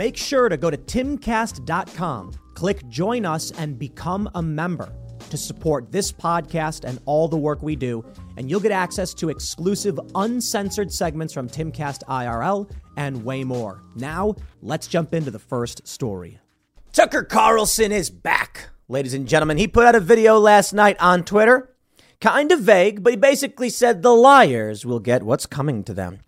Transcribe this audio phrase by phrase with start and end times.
[0.00, 4.90] Make sure to go to timcast.com, click join us, and become a member
[5.28, 8.02] to support this podcast and all the work we do.
[8.38, 13.82] And you'll get access to exclusive, uncensored segments from Timcast IRL and way more.
[13.94, 16.38] Now, let's jump into the first story.
[16.94, 19.58] Tucker Carlson is back, ladies and gentlemen.
[19.58, 21.76] He put out a video last night on Twitter.
[22.22, 26.20] Kind of vague, but he basically said the liars will get what's coming to them.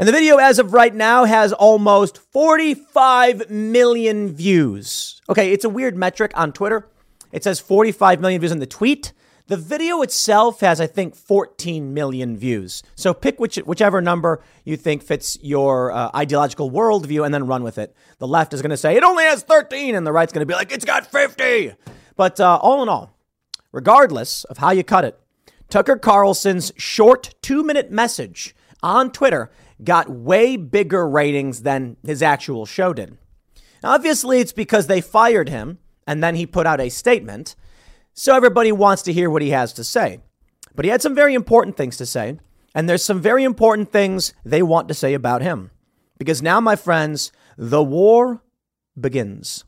[0.00, 5.20] And the video, as of right now, has almost 45 million views.
[5.28, 6.86] Okay, it's a weird metric on Twitter.
[7.32, 9.12] It says 45 million views on the tweet.
[9.48, 12.84] The video itself has, I think, 14 million views.
[12.94, 17.64] So pick which, whichever number you think fits your uh, ideological worldview and then run
[17.64, 17.96] with it.
[18.18, 20.46] The left is going to say it only has 13, and the right's going to
[20.46, 21.72] be like, it's got 50.
[22.14, 23.18] But uh, all in all,
[23.72, 25.18] regardless of how you cut it,
[25.70, 29.50] Tucker Carlson's short two minute message on Twitter
[29.82, 33.16] got way bigger ratings than his actual show did.
[33.82, 37.54] Obviously, it's because they fired him and then he put out a statement.
[38.12, 40.20] So everybody wants to hear what he has to say.
[40.74, 42.38] But he had some very important things to say,
[42.74, 45.70] and there's some very important things they want to say about him.
[46.18, 48.42] Because now, my friends, the war
[48.98, 49.64] begins.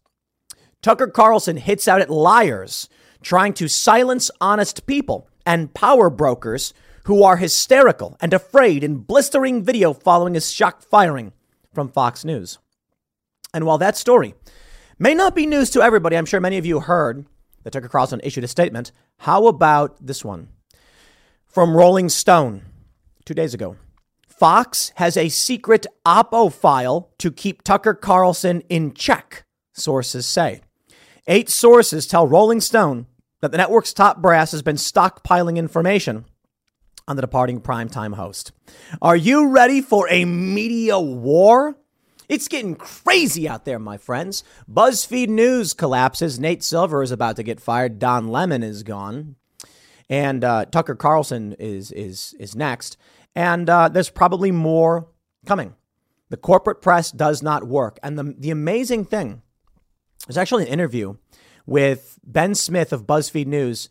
[0.83, 2.89] Tucker Carlson hits out at liars
[3.23, 6.73] trying to silence honest people and power brokers
[7.05, 11.33] who are hysterical and afraid in blistering video following his shock firing
[11.73, 12.59] from Fox News.
[13.53, 14.35] And while that story
[14.99, 17.27] may not be news to everybody, I'm sure many of you heard
[17.63, 18.93] that Tucker Carlson issued a statement.
[19.19, 20.49] How about this one?
[21.47, 22.63] From Rolling Stone
[23.25, 23.77] two days ago.
[24.27, 30.63] Fox has a secret Oppo file to keep Tucker Carlson in check, sources say.
[31.27, 33.07] Eight sources tell Rolling Stone
[33.41, 36.25] that the network's top brass has been stockpiling information
[37.11, 38.53] on the departing primetime host.
[39.03, 41.77] Are you ready for a media war?
[42.29, 44.45] It's getting crazy out there, my friends.
[44.73, 46.39] BuzzFeed News collapses.
[46.39, 47.99] Nate Silver is about to get fired.
[47.99, 49.35] Don Lemon is gone,
[50.09, 52.97] and uh, Tucker Carlson is is is next.
[53.35, 55.09] And uh, there's probably more
[55.47, 55.75] coming.
[56.29, 57.99] The corporate press does not work.
[58.05, 59.43] And the the amazing thing,
[60.29, 61.17] is actually an interview
[61.67, 63.89] with Ben Smith of BuzzFeed News,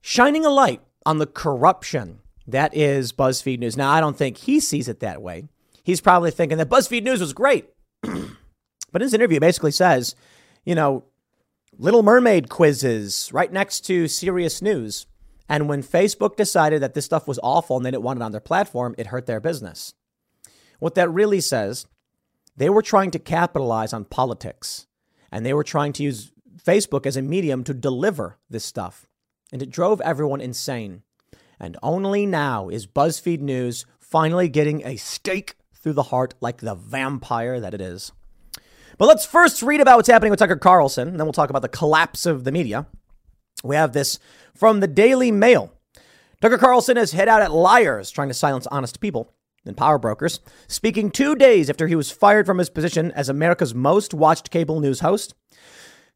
[0.00, 3.76] shining a light on the corruption that is BuzzFeed News.
[3.76, 5.48] Now, I don't think he sees it that way.
[5.82, 7.68] He's probably thinking that BuzzFeed News was great.
[8.92, 10.14] but his interview, basically says,
[10.64, 11.04] you know,
[11.78, 15.06] Little Mermaid quizzes right next to serious news.
[15.48, 18.32] And when Facebook decided that this stuff was awful and they didn't want it on
[18.32, 19.94] their platform, it hurt their business.
[20.78, 21.86] What that really says,
[22.56, 24.86] they were trying to capitalize on politics
[25.30, 29.06] and they were trying to use Facebook as a medium to deliver this stuff.
[29.52, 31.02] And it drove everyone insane.
[31.64, 36.74] And only now is BuzzFeed News finally getting a stake through the heart like the
[36.74, 38.12] vampire that it is.
[38.98, 41.62] But let's first read about what's happening with Tucker Carlson, and then we'll talk about
[41.62, 42.86] the collapse of the media.
[43.64, 44.18] We have this
[44.54, 45.72] from the Daily Mail.
[46.42, 49.32] Tucker Carlson has hit out at liars trying to silence honest people
[49.64, 53.74] and power brokers, speaking two days after he was fired from his position as America's
[53.74, 55.34] most watched cable news host.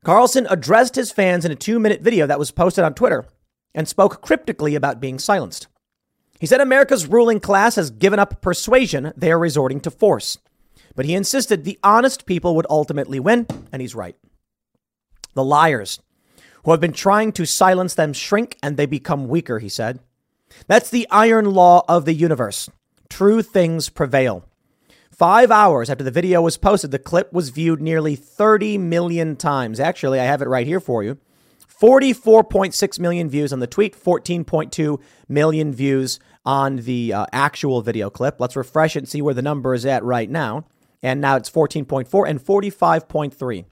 [0.05, 3.27] Carlson addressed his fans in a two minute video that was posted on Twitter
[3.75, 5.67] and spoke cryptically about being silenced.
[6.41, 10.39] He said America's ruling class has given up persuasion, they are resorting to force.
[10.95, 14.17] But he insisted the honest people would ultimately win, and he's right.
[15.35, 16.01] The liars
[16.65, 20.01] who have been trying to silence them shrink and they become weaker, he said.
[20.67, 22.69] That's the iron law of the universe.
[23.09, 24.45] True things prevail.
[25.11, 29.81] Five hours after the video was posted, the clip was viewed nearly 30 million times.
[29.81, 31.19] Actually, I have it right here for you.
[31.81, 38.41] 44.6 million views on the tweet, 14.2 million views on the uh, actual video clip.
[38.41, 40.65] Let's refresh it and see where the number is at right now.
[41.03, 43.65] And now it's 14.4 and 45.3.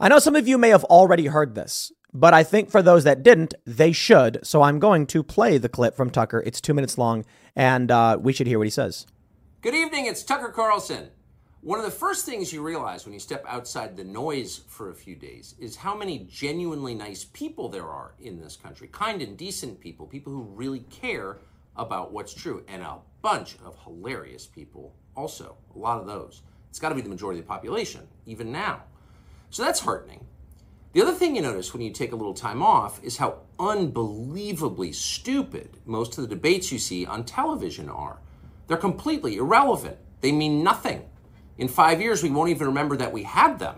[0.00, 3.04] I know some of you may have already heard this, but I think for those
[3.04, 4.40] that didn't, they should.
[4.42, 6.42] So I'm going to play the clip from Tucker.
[6.44, 7.24] It's two minutes long,
[7.56, 9.06] and uh, we should hear what he says.
[9.62, 11.08] Good evening, it's Tucker Carlson.
[11.64, 14.94] One of the first things you realize when you step outside the noise for a
[14.94, 18.86] few days is how many genuinely nice people there are in this country.
[18.88, 21.38] Kind and decent people, people who really care
[21.74, 25.56] about what's true, and a bunch of hilarious people also.
[25.74, 26.42] A lot of those.
[26.68, 28.82] It's got to be the majority of the population, even now.
[29.48, 30.26] So that's heartening.
[30.92, 34.92] The other thing you notice when you take a little time off is how unbelievably
[34.92, 38.18] stupid most of the debates you see on television are.
[38.66, 39.96] They're completely irrelevant.
[40.20, 41.08] They mean nothing.
[41.56, 43.76] In five years, we won't even remember that we had them.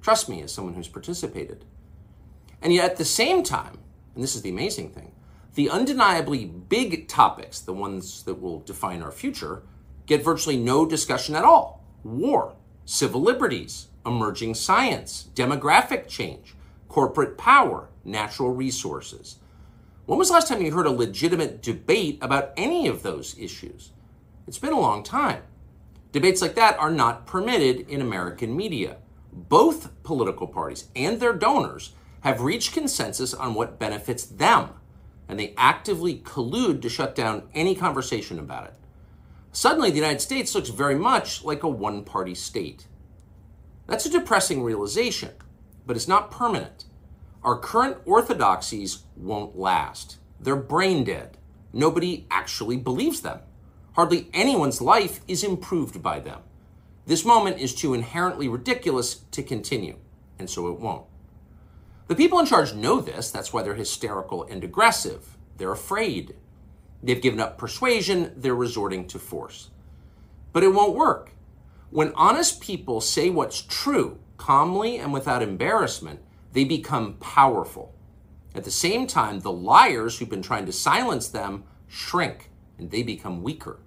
[0.00, 1.64] Trust me, as someone who's participated.
[2.62, 3.78] And yet, at the same time,
[4.14, 5.12] and this is the amazing thing,
[5.54, 9.62] the undeniably big topics, the ones that will define our future,
[10.06, 12.54] get virtually no discussion at all war,
[12.84, 16.54] civil liberties, emerging science, demographic change,
[16.88, 19.36] corporate power, natural resources.
[20.06, 23.90] When was the last time you heard a legitimate debate about any of those issues?
[24.46, 25.42] It's been a long time.
[26.12, 28.96] Debates like that are not permitted in American media.
[29.32, 31.92] Both political parties and their donors
[32.22, 34.70] have reached consensus on what benefits them,
[35.28, 38.74] and they actively collude to shut down any conversation about it.
[39.52, 42.86] Suddenly, the United States looks very much like a one party state.
[43.86, 45.30] That's a depressing realization,
[45.86, 46.84] but it's not permanent.
[47.42, 50.18] Our current orthodoxies won't last.
[50.38, 51.38] They're brain dead.
[51.72, 53.40] Nobody actually believes them.
[53.94, 56.40] Hardly anyone's life is improved by them.
[57.06, 59.96] This moment is too inherently ridiculous to continue,
[60.38, 61.06] and so it won't.
[62.06, 65.36] The people in charge know this, that's why they're hysterical and aggressive.
[65.56, 66.34] They're afraid.
[67.02, 69.70] They've given up persuasion, they're resorting to force.
[70.52, 71.32] But it won't work.
[71.90, 76.20] When honest people say what's true, calmly and without embarrassment,
[76.52, 77.94] they become powerful.
[78.54, 82.49] At the same time, the liars who've been trying to silence them shrink
[82.80, 83.78] and they become weaker.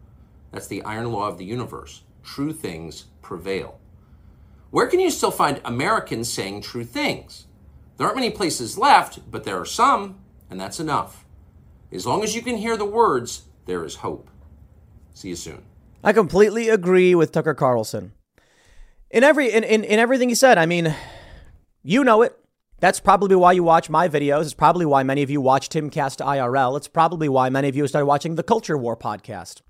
[0.51, 2.03] That's the iron law of the universe.
[2.23, 3.79] True things prevail.
[4.69, 7.47] Where can you still find Americans saying true things?
[7.97, 10.19] There aren't many places left, but there are some,
[10.49, 11.25] and that's enough.
[11.91, 14.29] As long as you can hear the words, there is hope.
[15.13, 15.63] See you soon.
[16.03, 18.13] I completely agree with Tucker Carlson.
[19.09, 20.95] In every in, in, in everything he said, I mean,
[21.83, 22.37] you know it.
[22.83, 24.41] That's probably why you watch my videos.
[24.41, 26.75] It's probably why many of you watch Timcast IRL.
[26.75, 29.61] It's probably why many of you started watching the Culture War podcast.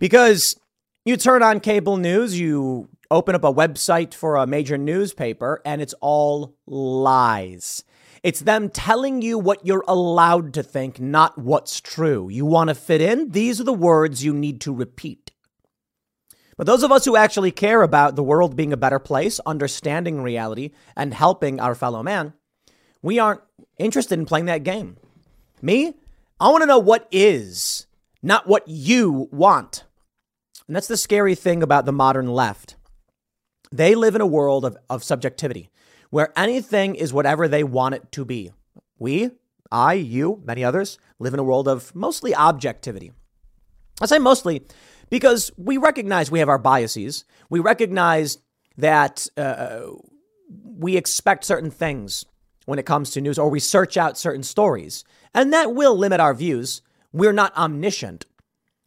[0.00, 0.58] Because
[1.04, 5.80] you turn on cable news, you open up a website for a major newspaper, and
[5.80, 7.84] it's all lies.
[8.24, 12.28] It's them telling you what you're allowed to think, not what's true.
[12.28, 13.30] You want to fit in?
[13.30, 15.30] These are the words you need to repeat.
[16.56, 20.22] But those of us who actually care about the world being a better place, understanding
[20.22, 22.32] reality, and helping our fellow man,
[23.02, 23.40] we aren't
[23.78, 24.96] interested in playing that game.
[25.60, 25.94] Me,
[26.38, 27.86] I want to know what is,
[28.22, 29.84] not what you want.
[30.66, 32.76] And that's the scary thing about the modern left.
[33.72, 35.70] They live in a world of, of subjectivity
[36.10, 38.52] where anything is whatever they want it to be.
[38.98, 39.32] We,
[39.72, 43.12] I, you, many others, live in a world of mostly objectivity.
[44.00, 44.64] I say mostly
[45.10, 47.24] because we recognize we have our biases.
[47.50, 48.38] We recognize
[48.76, 49.86] that uh,
[50.48, 52.24] we expect certain things
[52.66, 55.04] when it comes to news, or we search out certain stories.
[55.34, 56.80] And that will limit our views.
[57.12, 58.26] We're not omniscient.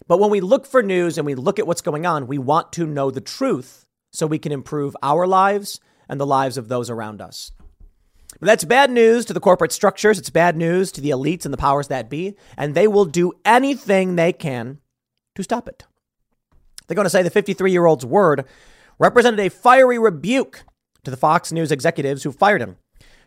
[0.07, 2.71] But when we look for news and we look at what's going on, we want
[2.73, 5.79] to know the truth so we can improve our lives
[6.09, 7.51] and the lives of those around us.
[8.39, 10.19] But that's bad news to the corporate structures.
[10.19, 13.33] It's bad news to the elites and the powers that be, and they will do
[13.45, 14.79] anything they can
[15.35, 15.83] to stop it.
[16.87, 18.45] They're going to say the 53 year old's word
[18.99, 20.63] represented a fiery rebuke
[21.03, 22.77] to the Fox News executives who fired him.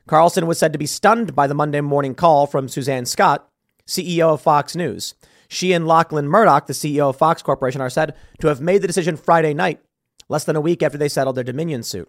[0.06, 3.48] Carlson was said to be stunned by the Monday morning call from Suzanne Scott,
[3.86, 5.14] CEO of Fox News.
[5.48, 8.86] She and Lachlan Murdoch, the CEO of Fox Corporation, are said to have made the
[8.86, 9.80] decision Friday night,
[10.28, 12.08] less than a week after they settled their Dominion suit.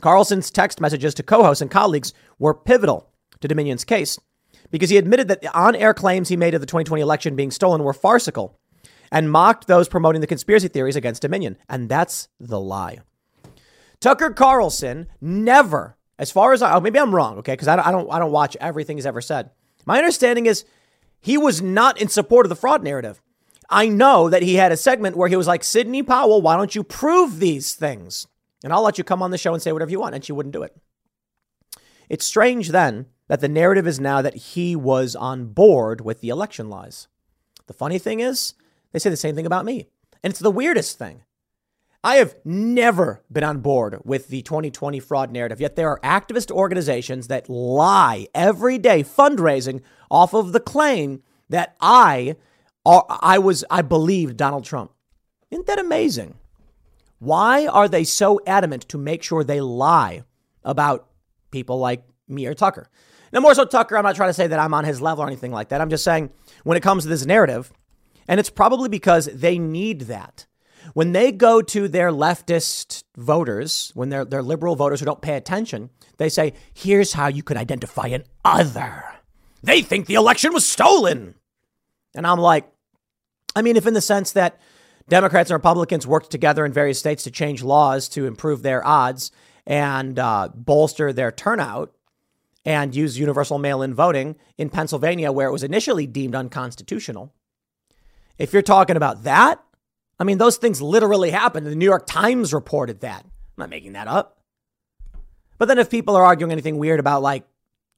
[0.00, 4.18] Carlson's text messages to co hosts and colleagues were pivotal to Dominion's case
[4.70, 7.50] because he admitted that the on air claims he made of the 2020 election being
[7.50, 8.58] stolen were farcical
[9.10, 11.56] and mocked those promoting the conspiracy theories against Dominion.
[11.68, 12.98] And that's the lie.
[14.00, 17.86] Tucker Carlson never, as far as I, oh, maybe I'm wrong, okay, because I don't,
[17.86, 19.50] I, don't, I don't watch everything he's ever said.
[19.84, 20.64] My understanding is
[21.20, 23.22] he was not in support of the fraud narrative.
[23.70, 26.74] I know that he had a segment where he was like, Sidney Powell, why don't
[26.74, 28.26] you prove these things?
[28.66, 30.16] and I'll let you come on the show and say whatever you want.
[30.16, 30.76] And she wouldn't do it.
[32.08, 36.30] It's strange then that the narrative is now that he was on board with the
[36.30, 37.06] election lies.
[37.68, 38.54] The funny thing is,
[38.96, 39.88] they say the same thing about me.
[40.22, 41.22] And it's the weirdest thing.
[42.02, 46.50] I have never been on board with the 2020 fraud narrative, yet there are activist
[46.50, 52.36] organizations that lie every day fundraising off of the claim that I
[52.86, 54.92] I was I believed Donald Trump.
[55.50, 56.36] Isn't that amazing?
[57.18, 60.22] Why are they so adamant to make sure they lie
[60.64, 61.06] about
[61.50, 62.88] people like me or Tucker?
[63.30, 65.26] Now, more so Tucker, I'm not trying to say that I'm on his level or
[65.26, 65.82] anything like that.
[65.82, 66.30] I'm just saying
[66.64, 67.70] when it comes to this narrative,
[68.28, 70.46] and it's probably because they need that.
[70.94, 75.36] when they go to their leftist voters, when they're, they're liberal voters who don't pay
[75.36, 79.04] attention, they say, here's how you could identify an other.
[79.62, 81.34] They think the election was stolen.
[82.14, 82.70] And I'm like,
[83.54, 84.60] I mean, if in the sense that
[85.08, 89.30] Democrats and Republicans worked together in various states to change laws to improve their odds
[89.66, 91.92] and uh, bolster their turnout
[92.64, 97.32] and use universal mail in voting in Pennsylvania, where it was initially deemed unconstitutional.
[98.38, 99.62] If you're talking about that,
[100.18, 101.66] I mean, those things literally happened.
[101.66, 103.22] The New York Times reported that.
[103.24, 104.38] I'm not making that up.
[105.58, 107.46] But then if people are arguing anything weird about, like,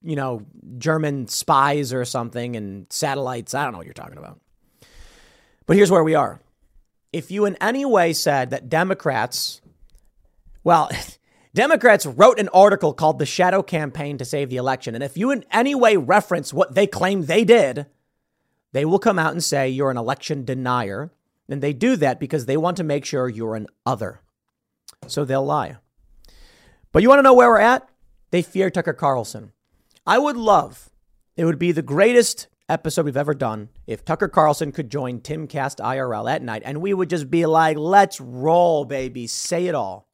[0.03, 0.47] you know,
[0.79, 4.41] German spies or something and satellites, I don't know what you're talking about.
[5.67, 6.41] But here's where we are.
[7.13, 9.61] If you in any way said that Democrats,
[10.63, 10.91] well,
[11.55, 14.95] Democrats wrote an article called The Shadow Campaign to Save the Election.
[14.95, 17.87] And if you in any way reference what they claim they did,
[18.73, 21.11] they will come out and say you're an election denier.
[21.49, 24.21] And they do that because they want to make sure you're an other.
[25.07, 25.77] So they'll lie.
[26.93, 27.89] But you want to know where we're at?
[28.31, 29.53] They fear Tucker Carlson.
[30.07, 30.91] I would love,
[31.37, 35.77] it would be the greatest episode we've ever done if Tucker Carlson could join Timcast
[35.81, 39.27] IRL at night and we would just be like, let's roll, baby.
[39.27, 40.09] Say it all.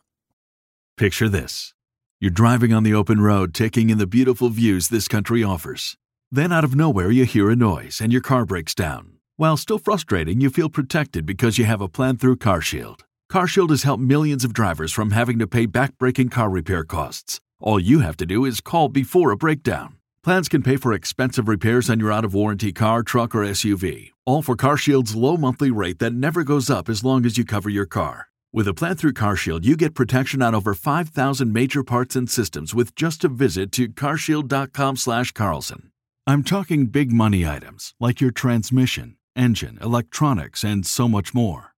[0.96, 1.74] Picture this
[2.20, 5.96] you're driving on the open road, taking in the beautiful views this country offers.
[6.34, 9.20] Then, out of nowhere, you hear a noise and your car breaks down.
[9.36, 13.02] While still frustrating, you feel protected because you have a plan through CarShield.
[13.30, 17.40] CarShield has helped millions of drivers from having to pay back-breaking car repair costs.
[17.60, 19.94] All you have to do is call before a breakdown.
[20.24, 24.10] Plans can pay for expensive repairs on your out of warranty car, truck, or SUV.
[24.26, 27.70] All for CarShield's low monthly rate that never goes up as long as you cover
[27.70, 28.26] your car.
[28.52, 32.74] With a plan through CarShield, you get protection on over 5,000 major parts and systems
[32.74, 35.90] with just a visit to carshield.com/carlson.
[36.26, 41.74] I'm talking big money items like your transmission, engine, electronics, and so much more.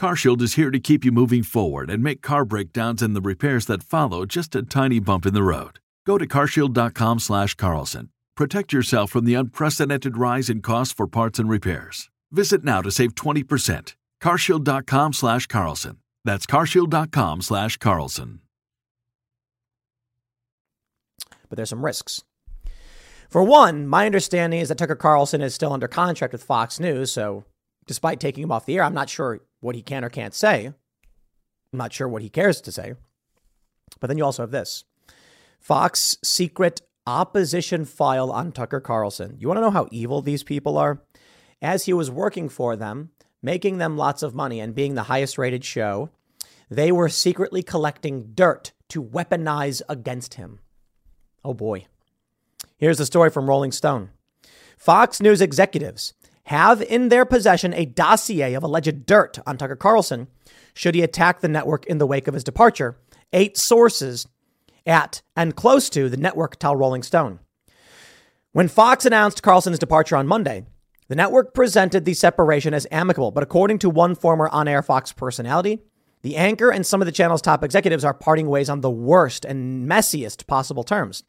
[0.00, 3.66] CarShield is here to keep you moving forward and make car breakdowns and the repairs
[3.66, 5.80] that follow just a tiny bump in the road.
[6.06, 8.08] Go to carshield.com/carlson.
[8.34, 12.08] Protect yourself from the unprecedented rise in costs for parts and repairs.
[12.32, 13.96] Visit now to save 20%.
[14.22, 15.98] carshield.com/carlson.
[16.24, 18.40] That's carshield.com slash Carlson.
[21.50, 22.22] But there's some risks.
[23.30, 27.12] For one, my understanding is that Tucker Carlson is still under contract with Fox News.
[27.12, 27.44] So
[27.86, 30.66] despite taking him off the air, I'm not sure what he can or can't say.
[30.66, 32.94] I'm not sure what he cares to say.
[34.00, 34.84] But then you also have this
[35.60, 39.36] Fox secret opposition file on Tucker Carlson.
[39.38, 41.02] You want to know how evil these people are?
[41.62, 43.10] As he was working for them,
[43.42, 46.10] making them lots of money and being the highest rated show,
[46.68, 50.58] they were secretly collecting dirt to weaponize against him.
[51.44, 51.86] Oh boy.
[52.80, 54.08] Here's the story from Rolling Stone
[54.78, 60.28] Fox News executives have in their possession a dossier of alleged dirt on Tucker Carlson
[60.72, 62.96] should he attack the network in the wake of his departure.
[63.34, 64.26] Eight sources
[64.86, 67.40] at and close to the network tell Rolling Stone.
[68.52, 70.64] When Fox announced Carlson's departure on Monday,
[71.08, 75.12] the network presented the separation as amicable, but according to one former on air Fox
[75.12, 75.80] personality,
[76.22, 79.44] the anchor and some of the channel's top executives are parting ways on the worst
[79.44, 81.24] and messiest possible terms.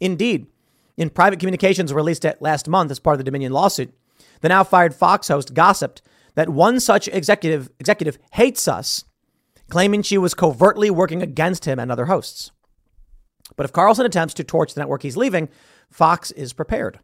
[0.00, 0.48] Indeed,
[0.98, 3.94] in private communications released last month as part of the Dominion lawsuit,
[4.40, 6.02] the now fired Fox host gossiped
[6.34, 9.04] that one such executive executive hates us,
[9.70, 12.50] claiming she was covertly working against him and other hosts.
[13.56, 15.48] But if Carlson attempts to torch the network he's leaving,
[15.90, 16.98] Fox is prepared.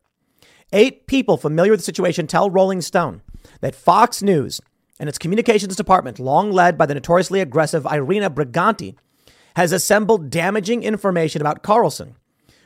[0.72, 3.22] Eight people familiar with the situation tell Rolling Stone
[3.60, 4.60] that Fox News
[4.98, 8.96] and its communications department, long led by the notoriously aggressive Irina Briganti,
[9.56, 12.16] has assembled damaging information about Carlson.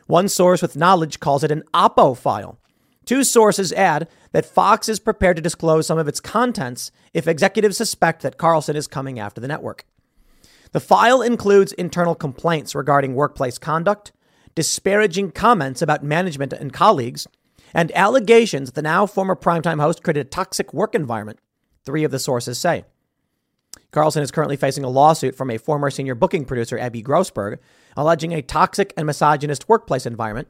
[0.08, 2.58] One source with knowledge calls it an Oppo file.
[3.04, 7.76] Two sources add that Fox is prepared to disclose some of its contents if executives
[7.76, 9.84] suspect that Carlson is coming after the network.
[10.72, 14.12] The file includes internal complaints regarding workplace conduct,
[14.54, 17.26] disparaging comments about management and colleagues,
[17.74, 21.38] and allegations that the now former primetime host created a toxic work environment,
[21.84, 22.84] three of the sources say.
[23.90, 27.58] Carlson is currently facing a lawsuit from a former senior booking producer, Abby Grossberg,
[27.96, 30.48] alleging a toxic and misogynist workplace environment.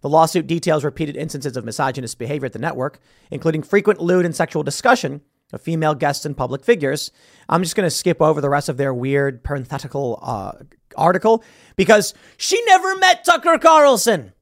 [0.00, 4.34] The lawsuit details repeated instances of misogynist behavior at the network, including frequent lewd and
[4.34, 5.22] sexual discussion
[5.52, 7.10] of female guests and public figures.
[7.48, 10.52] I'm just going to skip over the rest of their weird parenthetical uh,
[10.96, 11.42] article
[11.76, 14.32] because she never met Tucker Carlson.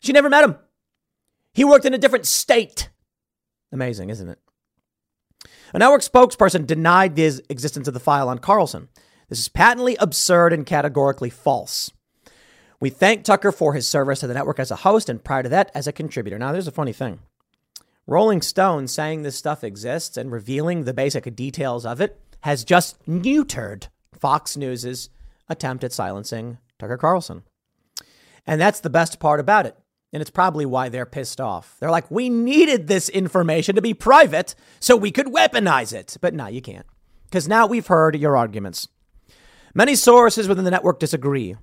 [0.00, 0.56] She never met him.
[1.54, 2.88] He worked in a different state.
[3.72, 4.38] Amazing, isn't it?
[5.74, 8.88] A network spokesperson denied the existence of the file on Carlson.
[9.28, 11.90] This is patently absurd and categorically false.
[12.80, 15.48] We thank Tucker for his service to the network as a host and prior to
[15.50, 16.38] that as a contributor.
[16.38, 17.20] Now, there's a funny thing.
[18.06, 23.04] Rolling Stone saying this stuff exists and revealing the basic details of it has just
[23.06, 25.10] neutered Fox News's
[25.48, 27.42] attempt at silencing Tucker Carlson.
[28.46, 29.76] And that's the best part about it.
[30.12, 31.76] And it's probably why they're pissed off.
[31.78, 36.16] They're like, we needed this information to be private so we could weaponize it.
[36.20, 36.86] But now you can't.
[37.24, 38.88] Because now we've heard your arguments.
[39.74, 41.56] Many sources within the network disagree.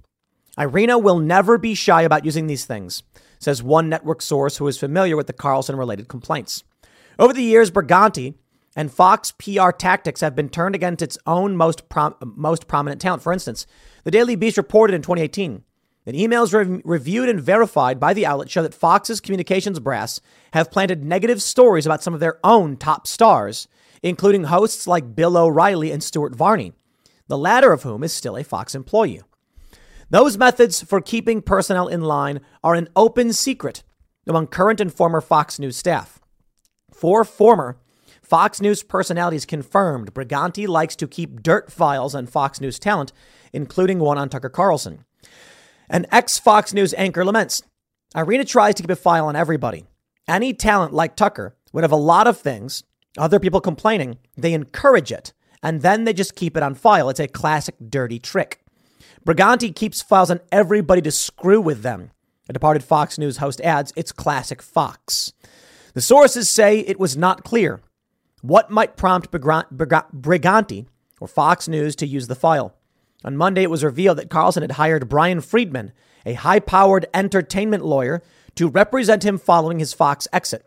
[0.57, 3.03] Irina will never be shy about using these things,
[3.39, 6.63] says one network source who is familiar with the Carlson related complaints.
[7.19, 8.35] Over the years, Briganti
[8.75, 13.23] and Fox PR tactics have been turned against its own most, prom- most prominent talent.
[13.23, 13.65] For instance,
[14.03, 15.63] the Daily Beast reported in 2018
[16.05, 20.21] that emails re- reviewed and verified by the outlet show that Fox's communications brass
[20.53, 23.67] have planted negative stories about some of their own top stars,
[24.01, 26.73] including hosts like Bill O'Reilly and Stuart Varney,
[27.27, 29.21] the latter of whom is still a Fox employee.
[30.09, 33.83] Those methods for keeping personnel in line are an open secret
[34.27, 36.19] among current and former Fox News staff.
[36.91, 37.77] Four former
[38.21, 43.11] Fox News personalities confirmed Briganti likes to keep dirt files on Fox News talent,
[43.53, 45.05] including one on Tucker Carlson.
[45.89, 47.61] An ex Fox News anchor laments
[48.15, 49.85] Irina tries to keep a file on everybody.
[50.27, 52.83] Any talent like Tucker would have a lot of things,
[53.17, 57.09] other people complaining, they encourage it, and then they just keep it on file.
[57.09, 58.61] It's a classic dirty trick.
[59.25, 62.11] Briganti keeps files on everybody to screw with them.
[62.47, 65.33] A departed Fox News host adds, it's classic Fox.
[65.93, 67.81] The sources say it was not clear
[68.41, 70.85] what might prompt Briganti
[71.19, 72.74] or Fox News to use the file.
[73.25, 75.91] On Monday, it was revealed that Carlson had hired Brian Friedman,
[76.27, 78.21] a high powered entertainment lawyer,
[78.53, 80.63] to represent him following his Fox exit.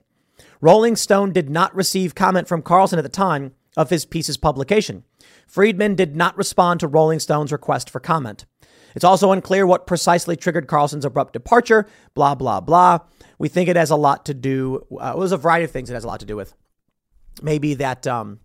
[0.60, 5.04] Rolling Stone did not receive comment from Carlson at the time of his piece's publication.
[5.46, 8.44] Friedman did not respond to Rolling Stone's request for comment.
[8.96, 12.98] It's also unclear what precisely triggered Carlson's abrupt departure, blah, blah, blah.
[13.38, 15.90] We think it has a lot to do, uh, it was a variety of things
[15.90, 16.54] it has a lot to do with.
[17.40, 18.40] Maybe that um,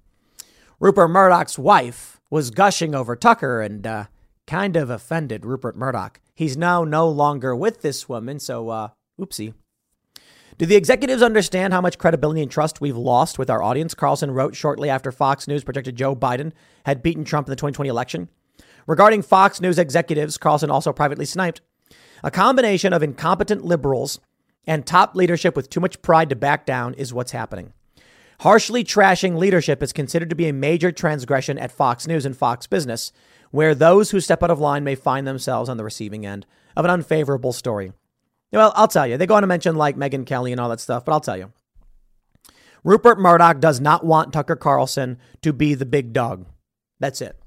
[0.80, 4.06] Rupert Murdoch's wife was gushing over Tucker and uh,
[4.48, 6.20] kind of offended Rupert Murdoch.
[6.36, 8.90] He's now no longer with this woman, so uh,
[9.20, 9.54] oopsie.
[10.58, 13.96] Do the executives understand how much credibility and trust we've lost with our audience?
[13.96, 16.52] Carlson wrote shortly after Fox News projected Joe Biden
[16.86, 18.30] had beaten Trump in the 2020 election.
[18.86, 21.62] Regarding Fox News executives, Carlson also privately sniped.
[22.24, 24.20] A combination of incompetent liberals
[24.68, 27.74] and top leadership with too much pride to back down is what's happening.
[28.44, 32.68] Harshly trashing leadership is considered to be a major transgression at Fox News and Fox
[32.68, 33.14] Business,
[33.52, 36.84] where those who step out of line may find themselves on the receiving end of
[36.84, 37.94] an unfavorable story.
[38.52, 40.82] Well, I'll tell you, they go on to mention like Megyn Kelly and all that
[40.82, 41.54] stuff, but I'll tell you.
[42.84, 46.46] Rupert Murdoch does not want Tucker Carlson to be the big dog.
[47.00, 47.40] That's it.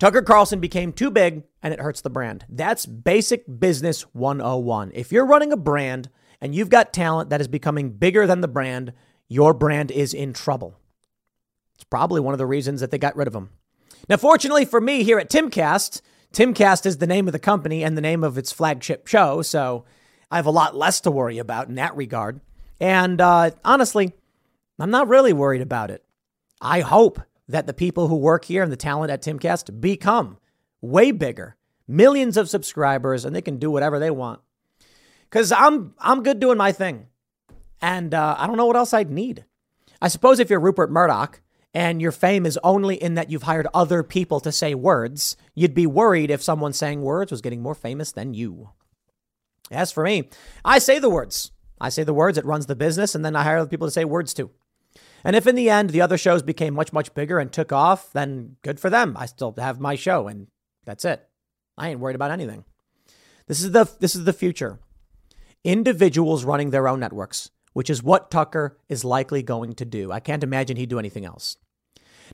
[0.00, 2.44] Tucker Carlson became too big and it hurts the brand.
[2.48, 4.90] That's basic business 101.
[4.96, 6.10] If you're running a brand
[6.40, 8.92] and you've got talent that is becoming bigger than the brand,
[9.28, 10.78] your brand is in trouble.
[11.74, 13.50] It's probably one of the reasons that they got rid of him.
[14.08, 16.00] Now, fortunately for me here at Timcast,
[16.32, 19.84] Timcast is the name of the company and the name of its flagship show, so
[20.30, 22.40] I have a lot less to worry about in that regard.
[22.80, 24.12] And uh, honestly,
[24.78, 26.04] I'm not really worried about it.
[26.60, 30.38] I hope that the people who work here and the talent at Timcast become
[30.80, 34.40] way bigger, millions of subscribers, and they can do whatever they want.
[35.22, 37.06] Because I'm I'm good doing my thing.
[37.80, 39.44] And uh, I don't know what else I'd need.
[40.00, 41.40] I suppose if you're Rupert Murdoch
[41.74, 45.74] and your fame is only in that you've hired other people to say words, you'd
[45.74, 48.70] be worried if someone saying words was getting more famous than you.
[49.70, 50.30] As for me,
[50.64, 51.52] I say the words.
[51.80, 53.92] I say the words, it runs the business, and then I hire other people to
[53.92, 54.50] say words too.
[55.24, 58.12] And if in the end the other shows became much, much bigger and took off,
[58.12, 59.16] then good for them.
[59.18, 60.48] I still have my show, and
[60.84, 61.28] that's it.
[61.76, 62.64] I ain't worried about anything.
[63.46, 64.78] This is the this is the future.
[65.64, 70.10] Individuals running their own networks which is what Tucker is likely going to do.
[70.10, 71.56] I can't imagine he'd do anything else.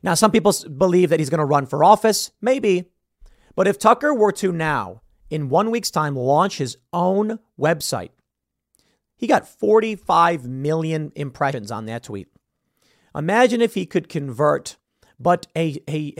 [0.02, 2.30] Now, some people believe that he's going to run for office.
[2.40, 2.86] Maybe.
[3.54, 8.12] But if Tucker were to now, in one week's time, launch his own website,
[9.18, 12.28] he got 45 million impressions on that tweet.
[13.14, 14.78] Imagine if he could convert,
[15.20, 16.14] but a, a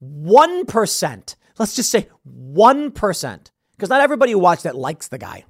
[0.00, 5.44] 1%, let's just say 1%, because not everybody who watched that likes the guy.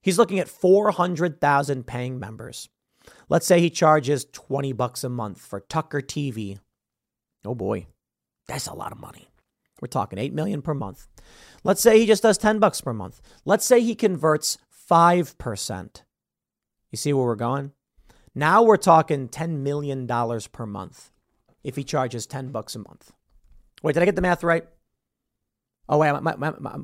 [0.00, 2.68] He's looking at 400,000 paying members.
[3.28, 6.58] Let's say he charges 20 bucks a month for Tucker TV.
[7.44, 7.86] Oh boy,
[8.46, 9.28] that's a lot of money.
[9.80, 11.06] We're talking 8 million per month.
[11.62, 13.20] Let's say he just does 10 bucks per month.
[13.44, 14.58] Let's say he converts
[14.90, 16.02] 5%.
[16.90, 17.72] You see where we're going?
[18.34, 21.10] Now we're talking $10 million per month
[21.62, 23.12] if he charges 10 bucks a month.
[23.82, 24.66] Wait, did I get the math right?
[25.88, 26.76] Oh, wait, my, my, my,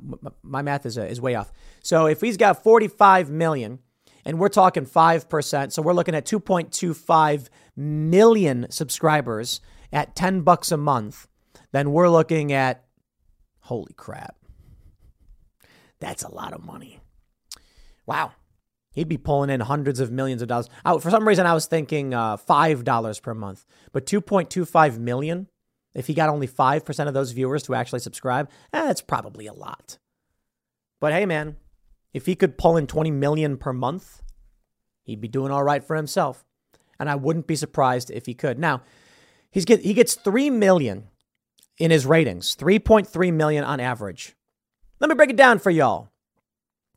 [0.43, 1.53] my math is, uh, is way off.
[1.83, 3.81] So if he's got 45 million
[4.25, 5.73] and we're talking 5%.
[5.73, 9.61] So we're looking at 2.25 million subscribers
[9.93, 11.29] at 10 bucks a month,
[11.73, 12.85] then we're looking at
[13.61, 14.37] holy crap.
[16.01, 17.01] That's a lot of money.
[18.07, 18.33] Wow.
[18.93, 20.69] He'd be pulling in hundreds of millions of dollars.
[20.85, 25.49] Oh, for some reason, I was thinking uh, $5 per month, but 2.25 million,
[25.94, 29.52] if he got only 5% of those viewers to actually subscribe, eh, that's probably a
[29.52, 29.98] lot.
[31.00, 31.57] But hey, man,
[32.12, 34.22] if he could pull in 20 million per month,
[35.04, 36.44] he'd be doing all right for himself.
[36.98, 38.59] And I wouldn't be surprised if he could.
[38.59, 38.83] Now,
[39.50, 41.09] he's get, he gets 3 million
[41.78, 44.35] in his ratings, 3.3 million on average.
[45.00, 46.11] Let me break it down for y'all.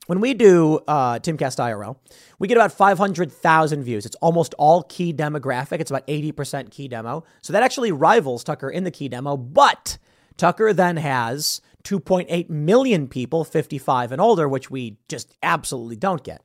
[0.07, 1.97] When we do uh, Timcast IRL,
[2.39, 4.05] we get about 500,000 views.
[4.05, 5.81] It's almost all key demographic.
[5.81, 7.25] It's about 80% key demo.
[7.41, 9.35] So that actually rivals Tucker in the key demo.
[9.35, 9.97] But
[10.37, 16.41] Tucker then has 2.8 million people 55 and older, which we just absolutely don't get.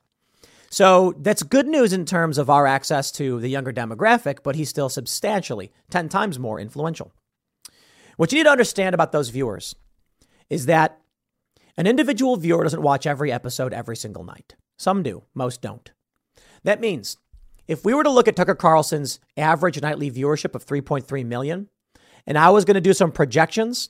[0.69, 4.69] So that's good news in terms of our access to the younger demographic, but he's
[4.69, 7.13] still substantially 10 times more influential.
[8.17, 9.75] What you need to understand about those viewers
[10.49, 10.99] is that
[11.77, 14.55] an individual viewer doesn't watch every episode every single night.
[14.77, 15.91] Some do, most don't.
[16.63, 17.17] That means
[17.67, 21.69] if we were to look at Tucker Carlson's average nightly viewership of 3.3 million,
[22.27, 23.89] and I was going to do some projections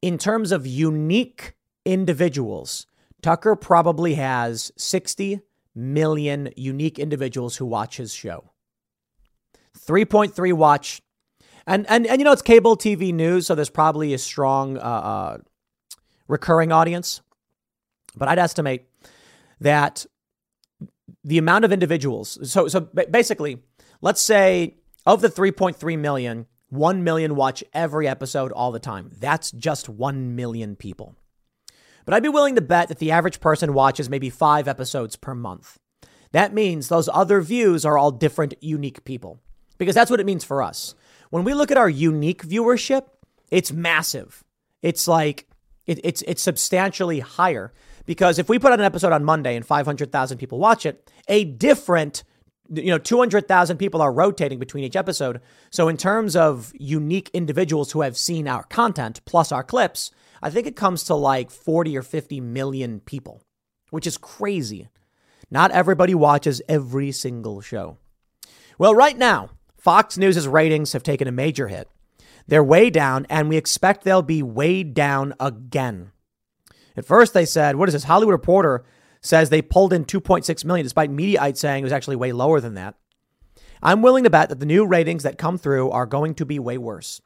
[0.00, 2.86] in terms of unique individuals,
[3.22, 5.40] Tucker probably has 60
[5.74, 8.50] million unique individuals who watch his show.
[9.78, 11.00] 3.3 watch.
[11.66, 14.80] And, and, and you know, it's cable TV news, so there's probably a strong uh,
[14.80, 15.38] uh,
[16.28, 17.20] recurring audience.
[18.16, 18.88] But I'd estimate
[19.60, 20.06] that
[21.24, 23.58] the amount of individuals, so, so basically,
[24.00, 29.10] let's say of the 3.3 million, 1 million watch every episode all the time.
[29.18, 31.16] That's just 1 million people.
[32.04, 35.34] But I'd be willing to bet that the average person watches maybe five episodes per
[35.34, 35.78] month.
[36.32, 39.40] That means those other views are all different, unique people.
[39.78, 40.94] Because that's what it means for us.
[41.30, 43.06] When we look at our unique viewership,
[43.50, 44.42] it's massive.
[44.82, 45.46] It's like
[45.86, 47.72] it, it's it's substantially higher
[48.06, 51.44] because if we put out an episode on Monday and 500,000 people watch it, a
[51.44, 52.24] different
[52.72, 55.40] you know 200,000 people are rotating between each episode.
[55.70, 60.10] So in terms of unique individuals who have seen our content plus our clips,
[60.42, 63.42] I think it comes to like 40 or 50 million people,
[63.90, 64.88] which is crazy.
[65.50, 67.98] Not everybody watches every single show.
[68.78, 71.88] Well, right now, Fox News' ratings have taken a major hit.
[72.46, 76.12] They're way down, and we expect they'll be way down again.
[76.96, 78.04] At first, they said, what is this?
[78.04, 78.84] Hollywood Reporter
[79.20, 82.74] says they pulled in 2.6 million, despite Mediaite saying it was actually way lower than
[82.74, 82.96] that.
[83.82, 86.58] I'm willing to bet that the new ratings that come through are going to be
[86.58, 87.20] way worse.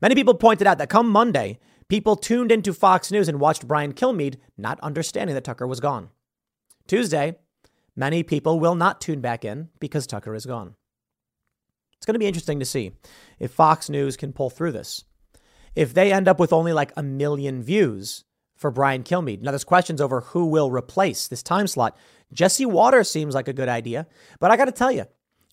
[0.00, 3.92] Many people pointed out that come Monday, people tuned into Fox News and watched Brian
[3.92, 6.10] Kilmeade, not understanding that Tucker was gone.
[6.86, 7.36] Tuesday,
[7.94, 10.74] many people will not tune back in because Tucker is gone.
[12.00, 12.92] It's going to be interesting to see
[13.38, 15.04] if Fox News can pull through this.
[15.76, 18.24] If they end up with only like a million views
[18.56, 19.42] for Brian Kilmeade.
[19.42, 21.96] Now, there's questions over who will replace this time slot.
[22.32, 24.06] Jesse Watters seems like a good idea,
[24.38, 25.04] but I got to tell you,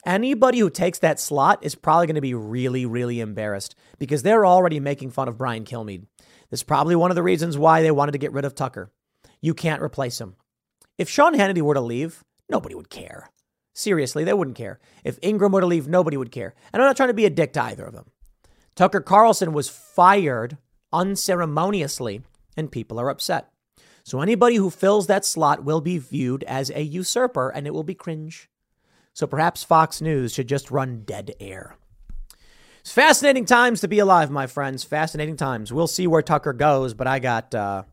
[0.06, 4.46] anybody who takes that slot is probably going to be really, really embarrassed because they're
[4.46, 6.06] already making fun of Brian Kilmeade.
[6.50, 8.92] This is probably one of the reasons why they wanted to get rid of Tucker.
[9.42, 10.36] You can't replace him.
[10.98, 13.30] If Sean Hannity were to leave, nobody would care.
[13.78, 14.80] Seriously, they wouldn't care.
[15.04, 16.56] If Ingraham were to leave, nobody would care.
[16.74, 18.10] And I'm not trying to be a dick to either of them.
[18.76, 20.58] Tucker Carlson was fired
[20.92, 22.24] unceremoniously,
[22.58, 23.52] and people are upset.
[24.04, 27.84] So anybody who fills that slot will be viewed as a usurper, and it will
[27.84, 28.50] be cringe.
[29.14, 31.76] So perhaps Fox News should just run dead air.
[32.80, 34.84] It's fascinating times to be alive, my friends.
[34.86, 35.72] Fascinating times.
[35.72, 37.84] We'll see where Tucker goes, but I got, uh,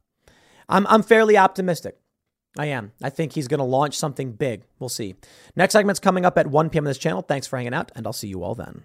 [0.67, 1.99] I'm, I'm fairly optimistic.
[2.57, 2.93] I am.
[3.03, 4.63] I think he's going to launch something big.
[4.79, 5.17] We'll see.
[5.57, 6.85] Next segment's coming up at 1 p.m.
[6.85, 7.23] on this channel.
[7.23, 8.85] Thanks for hanging out, and I'll see you all then.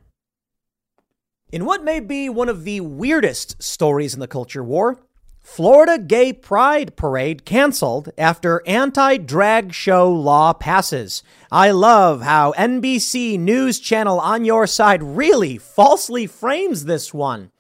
[1.52, 5.00] In what may be one of the weirdest stories in the culture war,
[5.40, 11.24] Florida Gay Pride Parade canceled after anti drag show law passes.
[11.52, 17.52] I love how NBC News Channel on your side really falsely frames this one.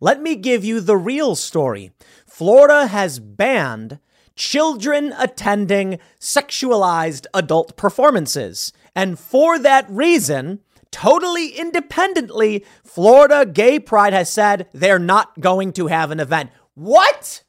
[0.00, 1.90] Let me give you the real story.
[2.26, 3.98] Florida has banned
[4.36, 8.72] children attending sexualized adult performances.
[8.94, 15.88] And for that reason, totally independently, Florida Gay Pride has said they're not going to
[15.88, 16.50] have an event.
[16.74, 17.42] What?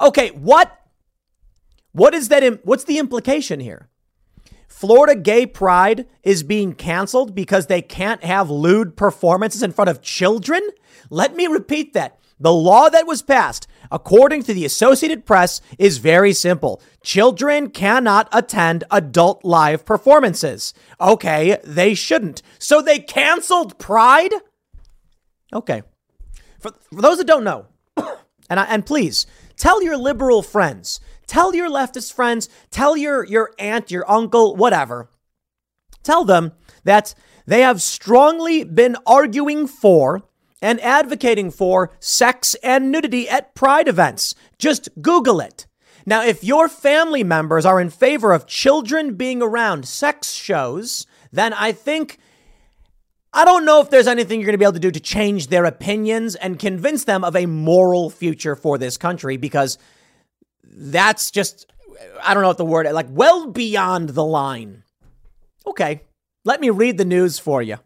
[0.00, 0.76] Okay, what?
[1.92, 2.64] What is that?
[2.64, 3.88] what's the implication here?
[4.68, 10.00] Florida Gay Pride is being canceled because they can't have lewd performances in front of
[10.00, 10.62] children?
[11.10, 12.18] Let me repeat that.
[12.38, 16.80] The law that was passed, according to the Associated Press, is very simple.
[17.02, 20.74] Children cannot attend adult live performances.
[21.00, 22.42] Okay, they shouldn't.
[22.58, 24.32] So they canceled Pride?
[25.52, 25.82] Okay.
[26.58, 29.26] For, for those that don't know, and, I, and please
[29.56, 35.08] tell your liberal friends, tell your leftist friends, tell your, your aunt, your uncle, whatever,
[36.02, 36.52] tell them
[36.84, 37.14] that
[37.46, 40.22] they have strongly been arguing for
[40.62, 44.34] and advocating for sex and nudity at pride events.
[44.58, 45.66] Just Google it.
[46.06, 51.52] Now, if your family members are in favor of children being around sex shows, then
[51.52, 52.18] I think
[53.32, 55.46] I don't know if there's anything you're going to be able to do to change
[55.46, 59.78] their opinions and convince them of a moral future for this country because
[60.64, 61.70] that's just,
[62.22, 64.82] I don't know what the word, like well beyond the line.
[65.64, 66.02] Okay,
[66.44, 67.76] let me read the news for you.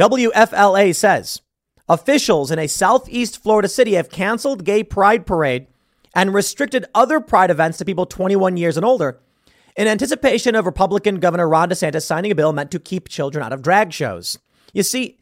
[0.00, 1.42] WFLA says
[1.86, 5.66] officials in a southeast Florida city have canceled gay pride parade
[6.14, 9.20] and restricted other pride events to people 21 years and older
[9.76, 13.52] in anticipation of Republican Governor Ron DeSantis signing a bill meant to keep children out
[13.52, 14.38] of drag shows.
[14.72, 15.18] You see,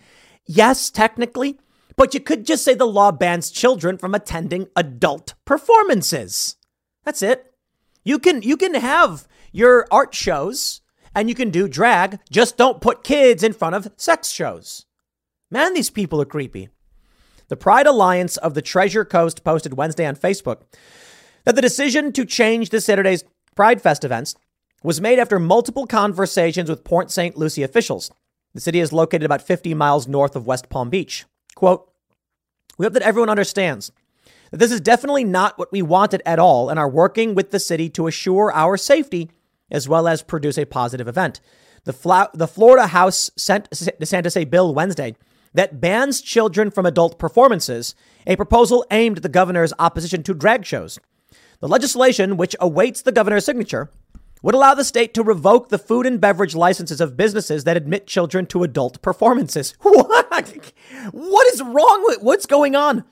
[0.46, 1.58] yes, technically,
[1.96, 6.54] but you could just say the law bans children from attending adult performances.
[7.02, 7.52] That's it.
[8.04, 10.82] You can you can have your art shows
[11.18, 12.20] and you can do drag.
[12.30, 14.86] Just don't put kids in front of sex shows.
[15.50, 16.68] Man, these people are creepy.
[17.48, 20.62] The Pride Alliance of the Treasure Coast posted Wednesday on Facebook
[21.44, 23.24] that the decision to change this Saturday's
[23.56, 24.36] Pride Fest events
[24.84, 27.36] was made after multiple conversations with Port St.
[27.36, 28.12] Lucie officials.
[28.54, 31.24] The city is located about 50 miles north of West Palm Beach.
[31.56, 31.90] Quote,
[32.76, 33.90] We hope that everyone understands
[34.52, 37.58] that this is definitely not what we wanted at all and are working with the
[37.58, 39.30] city to assure our safety
[39.70, 41.40] as well as produce a positive event.
[41.84, 45.16] The, Fla- the Florida House sent DeSantis a bill Wednesday
[45.54, 47.94] that bans children from adult performances,
[48.26, 50.98] a proposal aimed at the governor's opposition to drag shows.
[51.60, 53.90] The legislation, which awaits the governor's signature,
[54.42, 58.06] would allow the state to revoke the food and beverage licenses of businesses that admit
[58.06, 59.74] children to adult performances.
[59.82, 60.54] What?
[61.10, 63.02] What is wrong with what's going on?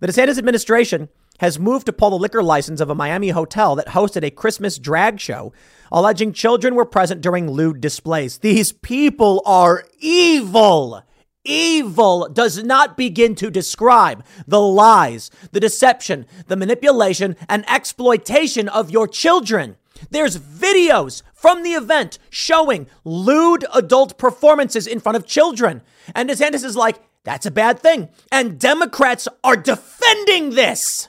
[0.00, 3.88] The DeSantis administration has moved to pull the liquor license of a Miami hotel that
[3.88, 5.52] hosted a Christmas drag show,
[5.92, 8.38] alleging children were present during lewd displays.
[8.38, 11.02] These people are evil.
[11.44, 18.90] Evil does not begin to describe the lies, the deception, the manipulation, and exploitation of
[18.90, 19.76] your children.
[20.10, 25.82] There's videos from the event showing lewd adult performances in front of children.
[26.14, 28.08] And DeSantis is like, that's a bad thing.
[28.30, 31.08] And Democrats are defending this.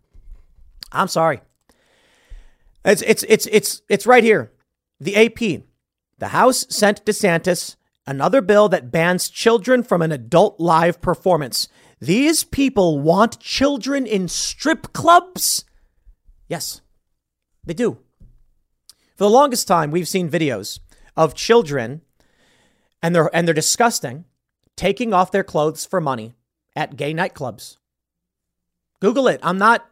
[0.91, 1.41] I'm sorry.
[2.83, 4.51] It's it's it's it's it's right here.
[4.99, 5.63] The AP,
[6.17, 7.75] the House sent DeSantis
[8.05, 11.67] another bill that bans children from an adult live performance.
[11.99, 15.65] These people want children in strip clubs?
[16.47, 16.81] Yes,
[17.63, 17.99] they do.
[19.15, 20.79] For the longest time, we've seen videos
[21.15, 22.01] of children,
[23.03, 24.25] and they're and they're disgusting,
[24.75, 26.33] taking off their clothes for money
[26.75, 27.77] at gay nightclubs.
[28.99, 29.39] Google it.
[29.43, 29.87] I'm not.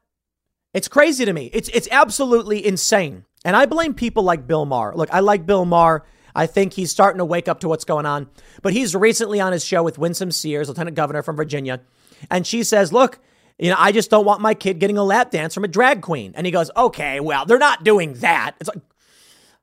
[0.74, 1.50] It's crazy to me.
[1.54, 3.26] It's it's absolutely insane.
[3.44, 4.94] And I blame people like Bill Maher.
[4.96, 6.06] Look, I like Bill Maher.
[6.36, 8.30] I think he's starting to wake up to what's going on.
[8.62, 11.82] But he's recently on his show with Winsome Sears, Lieutenant Governor from Virginia,
[12.30, 13.20] and she says, "Look,
[13.58, 16.02] you know, I just don't want my kid getting a lap dance from a drag
[16.02, 18.84] queen." And he goes, "Okay, well, they're not doing that." It's like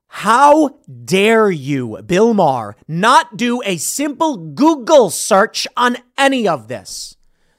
[0.08, 7.15] how dare you, Bill Maher, not do a simple Google search on any of this?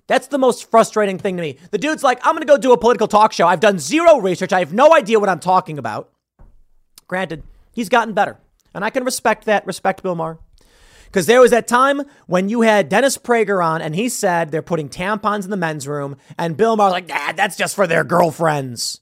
[0.07, 1.57] That's the most frustrating thing to me.
[1.71, 3.47] The dude's like, I'm going to go do a political talk show.
[3.47, 4.53] I've done zero research.
[4.53, 6.09] I have no idea what I'm talking about.
[7.07, 7.43] Granted,
[7.73, 8.37] he's gotten better.
[8.73, 10.39] And I can respect that, respect Bill Maher.
[11.05, 14.61] Because there was that time when you had Dennis Prager on and he said they're
[14.61, 16.17] putting tampons in the men's room.
[16.37, 19.01] And Bill Maher like, ah, that's just for their girlfriends.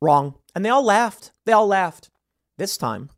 [0.00, 0.34] Wrong.
[0.54, 1.32] And they all laughed.
[1.46, 2.10] They all laughed.
[2.58, 3.10] This time,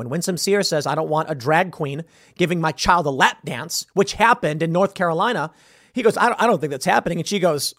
[0.00, 2.04] when Winsome Sears says, I don't want a drag queen
[2.36, 5.52] giving my child a lap dance, which happened in North Carolina,
[5.92, 7.18] he goes, I don't, I don't think that's happening.
[7.18, 7.74] And she goes,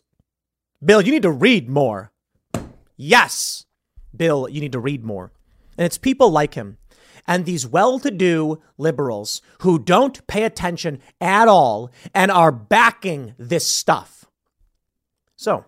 [0.85, 2.11] Bill, you need to read more.
[2.95, 3.65] Yes,
[4.15, 5.31] Bill, you need to read more.
[5.79, 6.77] And it's people like him.
[7.27, 13.33] and these well to do liberals who don't pay attention at all and are backing
[13.37, 14.25] this stuff.
[15.35, 15.65] So,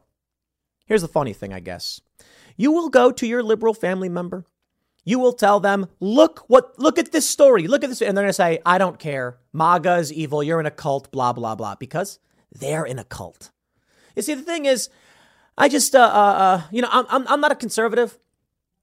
[0.85, 2.01] here's the funny thing, I guess.
[2.57, 4.45] You will go to your liberal family member.
[5.05, 7.67] You will tell them, look what look at this story.
[7.67, 8.01] Look at this.
[8.01, 9.37] And they're gonna say, I don't care.
[9.51, 11.75] MAGA is evil, you're in a cult, blah, blah, blah.
[11.75, 12.19] Because
[12.51, 13.51] they're in a cult.
[14.15, 14.89] You see, the thing is,
[15.57, 18.17] I just, uh, uh, uh you know, I'm, I'm, I'm not a conservative,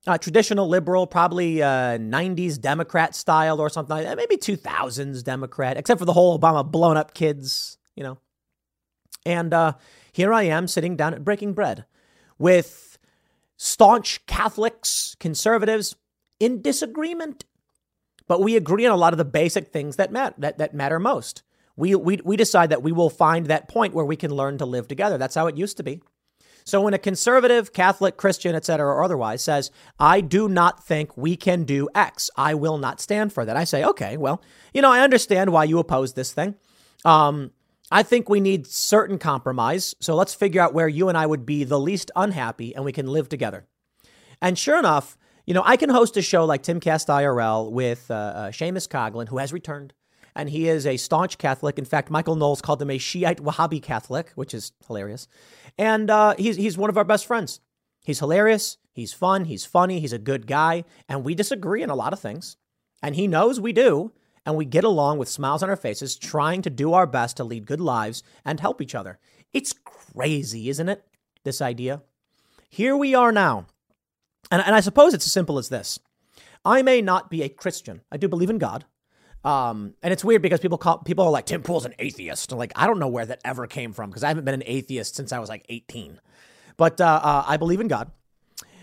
[0.06, 5.76] uh, traditional liberal, probably uh, 90s Democrat style or something like that, maybe 2000s Democrat,
[5.76, 8.18] except for the whole Obama blown up kids, you know.
[9.26, 9.74] And uh,
[10.12, 11.84] here I am sitting down at Breaking Bread
[12.38, 12.98] with
[13.56, 15.94] staunch Catholics, conservatives
[16.40, 17.44] in disagreement.
[18.26, 20.98] But we agree on a lot of the basic things that, mat- that, that matter
[20.98, 21.42] most.
[21.76, 24.66] We, we, we decide that we will find that point where we can learn to
[24.66, 25.18] live together.
[25.18, 26.02] That's how it used to be.
[26.64, 31.36] So when a conservative, Catholic, Christian, etc., or otherwise says, I do not think we
[31.36, 33.56] can do X, I will not stand for that.
[33.56, 34.42] I say, okay, well,
[34.74, 36.54] you know, I understand why you oppose this thing.
[37.04, 37.50] Um,
[37.90, 39.94] I think we need certain compromise.
[40.00, 42.92] So let's figure out where you and I would be the least unhappy and we
[42.92, 43.66] can live together.
[44.40, 48.14] And sure enough, you know, I can host a show like Timcast IRL with uh,
[48.14, 49.94] uh, Seamus Coughlin, who has returned
[50.34, 51.78] and he is a staunch Catholic.
[51.78, 55.28] In fact, Michael Knowles called him a Shiite Wahhabi Catholic, which is hilarious.
[55.78, 57.60] And uh, he's he's one of our best friends.
[58.04, 58.78] He's hilarious.
[58.92, 59.44] He's fun.
[59.44, 60.00] He's funny.
[60.00, 62.56] He's a good guy, and we disagree in a lot of things,
[63.02, 64.12] and he knows we do.
[64.46, 67.44] And we get along with smiles on our faces, trying to do our best to
[67.44, 69.18] lead good lives and help each other.
[69.52, 71.04] It's crazy, isn't it?
[71.44, 72.00] This idea.
[72.70, 73.66] Here we are now.
[74.50, 75.98] And, and I suppose it's as simple as this
[76.64, 78.02] I may not be a Christian.
[78.10, 78.84] I do believe in God.
[79.42, 82.52] Um, and it's weird because people call people are like Tim Pool's an atheist.
[82.52, 85.16] like I don't know where that ever came from because I haven't been an atheist
[85.16, 86.20] since I was like 18.
[86.76, 88.10] But uh, uh, I believe in God.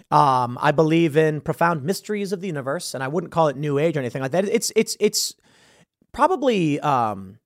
[0.09, 3.77] Um, I believe in profound mysteries of the universe, and I wouldn't call it New
[3.77, 4.45] Age or anything like that.
[4.45, 5.35] It's it's it's
[6.11, 7.39] probably um,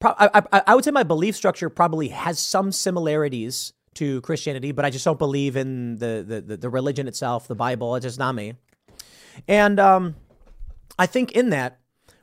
[0.00, 4.72] pro- I, I, I would say my belief structure probably has some similarities to Christianity,
[4.72, 7.96] but I just don't believe in the the the, religion itself, the Bible.
[7.96, 8.54] It's just not me.
[9.46, 10.16] And um,
[10.98, 11.80] I think in that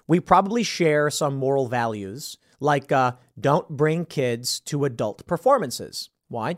[0.07, 6.09] we probably share some moral values, like uh, don't bring kids to adult performances.
[6.27, 6.57] Why?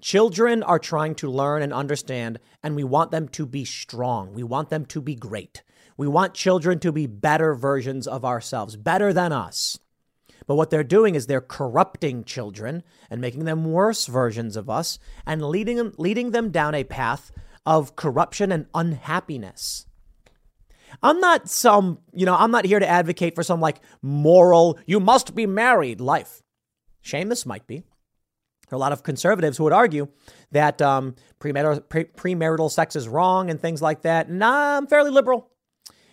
[0.00, 4.34] Children are trying to learn and understand, and we want them to be strong.
[4.34, 5.62] We want them to be great.
[5.96, 9.78] We want children to be better versions of ourselves, better than us.
[10.46, 14.98] But what they're doing is they're corrupting children and making them worse versions of us
[15.26, 17.32] and leading them, leading them down a path
[17.64, 19.86] of corruption and unhappiness.
[21.02, 25.00] I'm not some, you know, I'm not here to advocate for some like moral, you
[25.00, 26.42] must be married life.
[27.02, 27.82] Seamus might be.
[28.68, 30.08] There are a lot of conservatives who would argue
[30.52, 34.30] that um, premarital, pre- premarital sex is wrong and things like that.
[34.30, 35.50] Nah, I'm fairly liberal.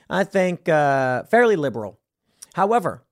[0.09, 1.99] I think uh, fairly liberal.
[2.53, 3.05] However,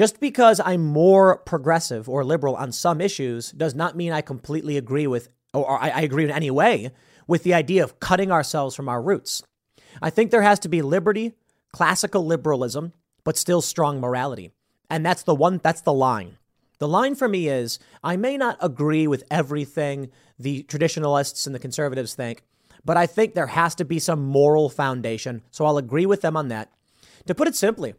[0.00, 4.78] just because I'm more progressive or liberal on some issues does not mean I completely
[4.78, 6.90] agree with, or I, agree in any way
[7.26, 9.42] with the idea of cutting ourselves from our roots.
[10.00, 11.34] I think there has to be liberty,
[11.74, 14.52] classical liberalism, but still strong morality.
[14.88, 16.38] And that's the one, that's the line.
[16.78, 21.58] The line for me is I may not agree with everything the traditionalists and the
[21.58, 22.42] conservatives think,
[22.86, 25.42] but I think there has to be some moral foundation.
[25.50, 26.72] So I'll agree with them on that.
[27.26, 27.92] To put it simply,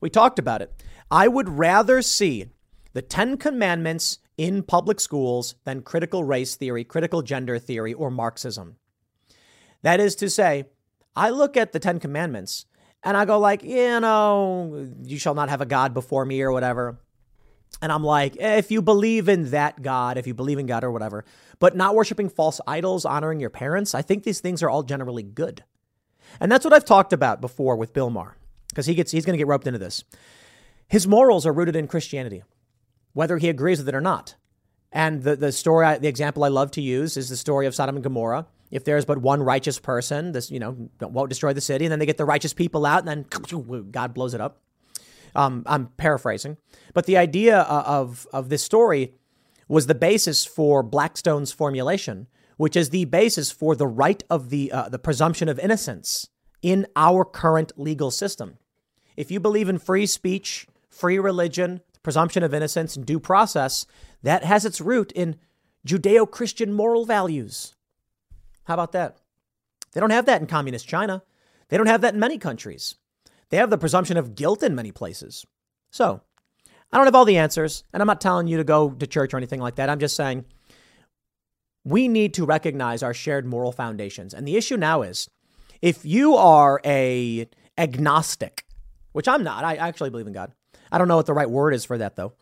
[0.00, 0.72] we talked about it.
[1.10, 2.46] I would rather see
[2.92, 8.76] the Ten Commandments in public schools than critical race theory, critical gender theory, or Marxism.
[9.82, 10.64] That is to say,
[11.16, 12.66] I look at the Ten Commandments
[13.02, 16.52] and I go like, you know, you shall not have a God before me or
[16.52, 17.00] whatever.
[17.82, 20.84] And I'm like, eh, if you believe in that God, if you believe in God
[20.84, 21.24] or whatever,
[21.58, 25.22] but not worshiping false idols, honoring your parents, I think these things are all generally
[25.22, 25.64] good.
[26.40, 28.36] And that's what I've talked about before with Bill Maher,
[28.68, 30.04] because he gets he's going to get roped into this.
[30.90, 32.42] His morals are rooted in Christianity,
[33.12, 34.34] whether he agrees with it or not.
[34.92, 37.96] And the, the story, the example I love to use is the story of Sodom
[37.96, 41.84] and Gomorrah if there's but one righteous person, this, you know, won't destroy the city.
[41.84, 44.60] And then they get the righteous people out and then God blows it up.
[45.34, 46.56] Um, I'm paraphrasing.
[46.92, 49.14] But the idea of, of this story
[49.68, 52.26] was the basis for Blackstone's formulation,
[52.56, 56.28] which is the basis for the right of the, uh, the presumption of innocence
[56.62, 58.58] in our current legal system.
[59.16, 63.86] If you believe in free speech, free religion, presumption of innocence, and due process,
[64.22, 65.36] that has its root in
[65.86, 67.74] Judeo Christian moral values.
[68.64, 69.18] How about that?
[69.92, 71.22] They don't have that in communist China.
[71.68, 72.96] They don't have that in many countries.
[73.48, 75.44] They have the presumption of guilt in many places.
[75.90, 76.20] So,
[76.92, 79.32] I don't have all the answers, and I'm not telling you to go to church
[79.32, 79.88] or anything like that.
[79.88, 80.44] I'm just saying
[81.84, 84.34] we need to recognize our shared moral foundations.
[84.34, 85.28] And the issue now is
[85.80, 88.66] if you are a agnostic,
[89.12, 89.64] which I'm not.
[89.64, 90.52] I actually believe in God.
[90.92, 92.32] I don't know what the right word is for that though.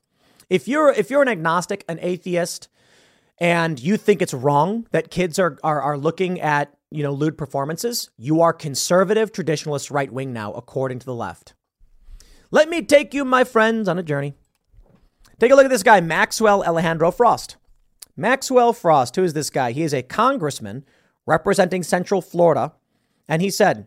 [0.48, 2.68] If you're if you're an agnostic, an atheist,
[3.38, 7.36] and you think it's wrong that kids are are, are looking at you know lewd
[7.36, 11.54] performances, you are conservative, traditionalist, right wing now, according to the left.
[12.50, 14.34] Let me take you, my friends, on a journey.
[15.38, 17.56] Take a look at this guy, Maxwell Alejandro Frost.
[18.16, 19.70] Maxwell Frost, who is this guy?
[19.70, 20.84] He is a congressman
[21.26, 22.72] representing Central Florida.
[23.28, 23.86] And he said,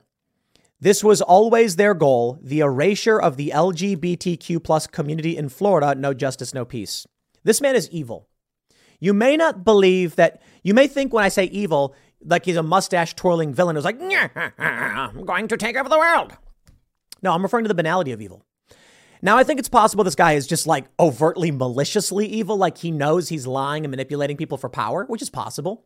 [0.82, 5.94] this was always their goal the erasure of the LGBTQ plus community in Florida.
[5.94, 7.06] No justice, no peace.
[7.44, 8.28] This man is evil.
[9.00, 12.64] You may not believe that, you may think when I say evil, like he's a
[12.64, 14.00] mustache twirling villain who's like,
[14.60, 16.36] I'm going to take over the world.
[17.22, 18.44] No, I'm referring to the banality of evil.
[19.24, 22.90] Now, I think it's possible this guy is just like overtly maliciously evil, like he
[22.90, 25.86] knows he's lying and manipulating people for power, which is possible.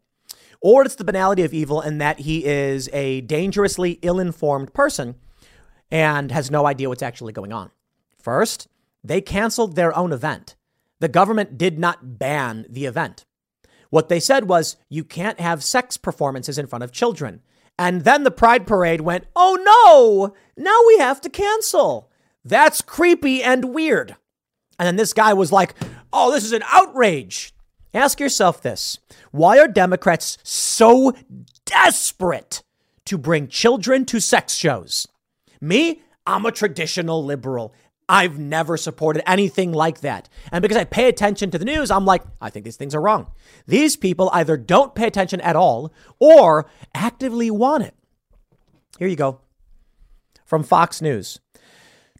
[0.65, 5.13] Or it's the banality of evil and that he is a dangerously ill informed person
[5.91, 7.69] and has no idea what's actually going on.
[8.17, 8.67] First,
[9.03, 10.55] they canceled their own event.
[11.01, 13.25] The government did not ban the event.
[13.91, 17.41] What they said was, you can't have sex performances in front of children.
[17.77, 22.09] And then the Pride Parade went, oh no, now we have to cancel.
[22.43, 24.15] That's creepy and weird.
[24.79, 25.75] And then this guy was like,
[26.11, 27.53] oh, this is an outrage.
[27.95, 28.99] Ask yourself this
[29.31, 31.13] why are Democrats so
[31.63, 32.61] desperate
[33.05, 35.07] to bring children to sex shows?
[35.61, 37.73] Me, I'm a traditional liberal.
[38.07, 40.29] I've never supported anything like that.
[40.51, 43.01] And because I pay attention to the news, I'm like, I think these things are
[43.01, 43.31] wrong.
[43.65, 47.95] These people either don't pay attention at all or actively want it.
[48.99, 49.39] Here you go
[50.45, 51.39] from Fox News.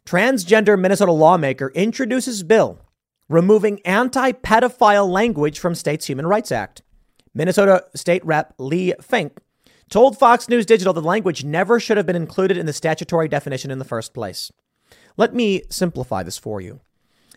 [0.04, 2.80] Transgender Minnesota lawmaker introduces bill
[3.28, 6.82] removing anti pedophile language from state's Human Rights Act.
[7.34, 9.38] Minnesota State Rep Leigh Finke
[9.90, 13.70] told Fox News Digital the language never should have been included in the statutory definition
[13.70, 14.50] in the first place.
[15.16, 16.80] Let me simplify this for you.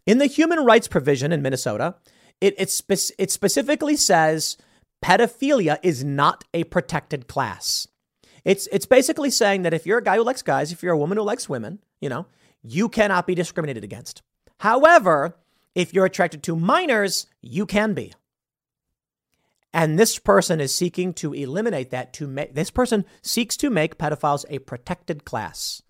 [0.06, 1.96] In the human rights provision in Minnesota,
[2.42, 4.58] it, it, spe- it specifically says
[5.04, 7.88] pedophilia is not a protected class.
[8.46, 10.98] It's, it's basically saying that if you're a guy who likes guys, if you're a
[10.98, 12.26] woman who likes women, you know,
[12.64, 14.22] you cannot be discriminated against.
[14.60, 15.36] However,
[15.80, 18.14] if you're attracted to minors, you can be.
[19.74, 23.98] And this person is seeking to eliminate that to make this person seeks to make
[23.98, 25.82] pedophiles a protected class.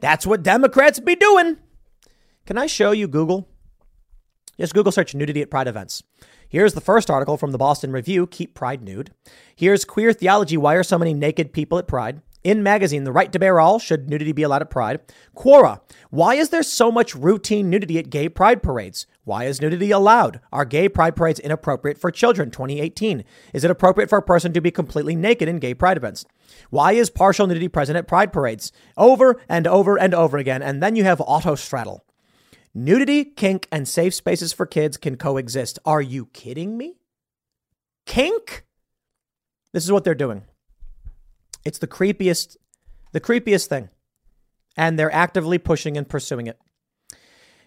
[0.00, 1.58] That's what Democrats be doing.
[2.46, 3.46] Can I show you Google?
[4.58, 6.02] Just Google search nudity at pride events.
[6.48, 9.10] Here's the first article from the Boston Review Keep Pride Nude.
[9.54, 12.22] Here's Queer Theology Why Are So Many Naked People at Pride?
[12.46, 15.00] In magazine, The Right to Bear All, Should Nudity Be Allowed at Pride?
[15.36, 15.80] Quora,
[16.10, 19.04] Why is there so much routine nudity at gay pride parades?
[19.24, 20.38] Why is nudity allowed?
[20.52, 22.52] Are gay pride parades inappropriate for children?
[22.52, 23.24] 2018.
[23.52, 26.24] Is it appropriate for a person to be completely naked in gay pride events?
[26.70, 28.70] Why is partial nudity present at pride parades?
[28.96, 30.62] Over and over and over again.
[30.62, 32.02] And then you have Autostraddle.
[32.72, 35.80] Nudity, kink, and safe spaces for kids can coexist.
[35.84, 37.00] Are you kidding me?
[38.06, 38.66] Kink?
[39.72, 40.44] This is what they're doing.
[41.66, 42.56] It's the creepiest,
[43.10, 43.88] the creepiest thing.
[44.76, 46.60] And they're actively pushing and pursuing it.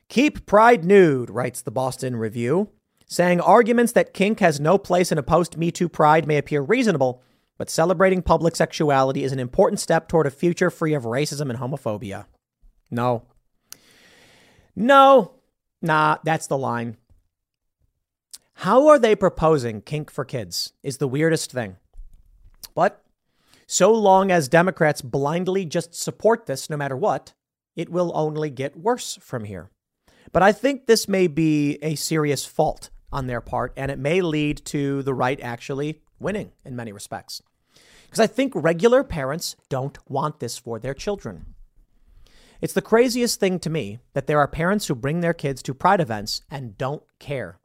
[0.08, 2.70] Keep pride nude, writes the Boston Review,
[3.08, 6.62] saying arguments that kink has no place in a post Me Too pride may appear
[6.62, 7.22] reasonable,
[7.58, 11.60] but celebrating public sexuality is an important step toward a future free of racism and
[11.60, 12.26] homophobia.
[12.89, 13.24] No.
[14.78, 15.34] No.
[15.82, 16.95] Nah, that's the line.
[18.54, 21.76] How are they proposing kink for kids is the weirdest thing.
[22.74, 23.04] But
[23.72, 27.34] so long as Democrats blindly just support this no matter what,
[27.76, 29.70] it will only get worse from here.
[30.32, 34.22] But I think this may be a serious fault on their part, and it may
[34.22, 37.43] lead to the right actually winning in many respects.
[38.05, 41.53] Because I think regular parents don't want this for their children.
[42.61, 45.76] It's the craziest thing to me that there are parents who bring their kids to
[45.76, 47.59] pride events and don't care.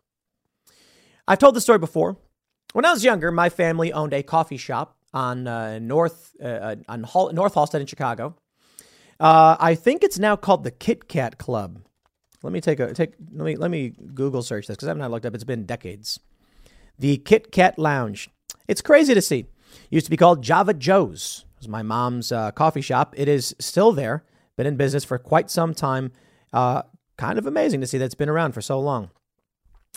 [1.26, 2.18] I've told the story before.
[2.74, 6.76] When I was younger, my family owned a coffee shop on uh, North uh, uh,
[6.88, 8.34] on North Halsted in Chicago.
[9.20, 11.80] Uh, I think it's now called the Kit Kat Club.
[12.42, 13.14] Let me take a take.
[13.32, 15.34] Let me let me Google search this because I haven't looked up.
[15.34, 16.20] It's been decades.
[16.98, 18.28] The Kit Kat Lounge.
[18.68, 19.40] It's crazy to see.
[19.40, 19.48] It
[19.90, 21.44] used to be called Java Joe's.
[21.54, 23.14] It was my mom's uh, coffee shop.
[23.16, 24.24] It is still there.
[24.56, 26.12] Been in business for quite some time.
[26.52, 26.82] Uh,
[27.16, 29.10] kind of amazing to see that it's been around for so long.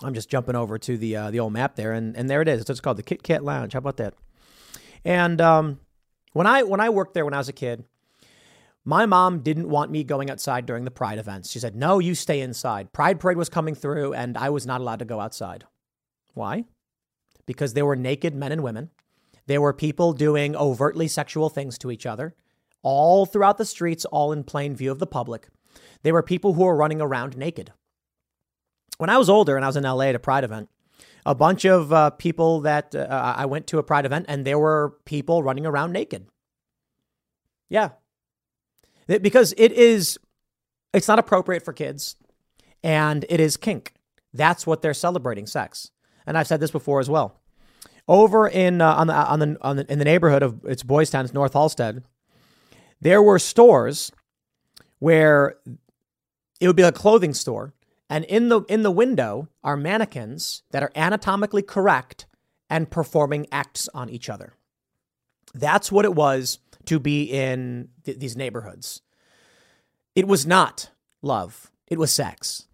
[0.04, 2.70] I'm just jumping over to the the old map there, and, and there it is.
[2.70, 3.74] It's called the Kit Kat Lounge.
[3.74, 4.14] How about that?
[5.06, 5.80] And um,
[6.34, 7.86] when I when I worked there when I was a kid,
[8.86, 11.50] my mom didn't want me going outside during the Pride events.
[11.52, 14.82] She said, "No, you stay inside." Pride parade was coming through, and I was not
[14.82, 15.66] allowed to go outside.
[16.34, 16.66] Why?
[17.46, 18.90] Because there were naked men and women.
[19.48, 22.36] There were people doing overtly sexual things to each other.
[22.84, 25.48] all throughout the streets, all in plain view of the public.
[26.04, 27.74] They were people who were running around naked.
[28.98, 30.70] When I was older and I was in LA at a Pride event,
[31.28, 34.58] a bunch of uh, people that uh, I went to a Pride event and there
[34.58, 36.26] were people running around naked.
[37.70, 37.90] Yeah.
[39.08, 40.18] Because it is,
[40.94, 42.16] it's not appropriate for kids
[42.82, 43.94] and it is kink.
[44.34, 45.92] That's what they're celebrating sex.
[46.26, 47.42] And I've said this before as well.
[48.08, 51.10] Over in uh, on the on the on the in the neighborhood of it's Boys
[51.10, 52.04] Town, it's North Halsted.
[53.02, 54.14] There were stores
[55.00, 55.56] where
[56.62, 57.74] it would be a clothing store,
[58.10, 62.26] and in the in the window are mannequins that are anatomically correct
[62.70, 64.54] and performing acts on each other.
[65.54, 69.02] That's what it was to be in th- these neighborhoods.
[70.16, 70.92] It was not
[71.22, 72.68] love; it was sex.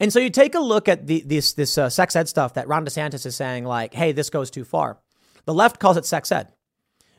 [0.00, 2.68] And so you take a look at the, this this uh, sex ed stuff that
[2.68, 4.98] Ron DeSantis is saying, like, hey, this goes too far.
[5.44, 6.48] The left calls it sex ed,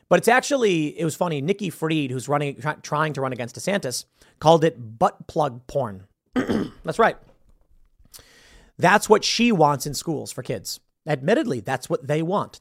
[0.08, 1.40] but it's actually it was funny.
[1.40, 4.04] Nikki Fried, who's running try, trying to run against DeSantis,
[4.40, 6.04] called it butt plug porn.
[6.84, 7.16] that's right.
[8.78, 10.80] That's what she wants in schools for kids.
[11.06, 12.60] Admittedly, that's what they want.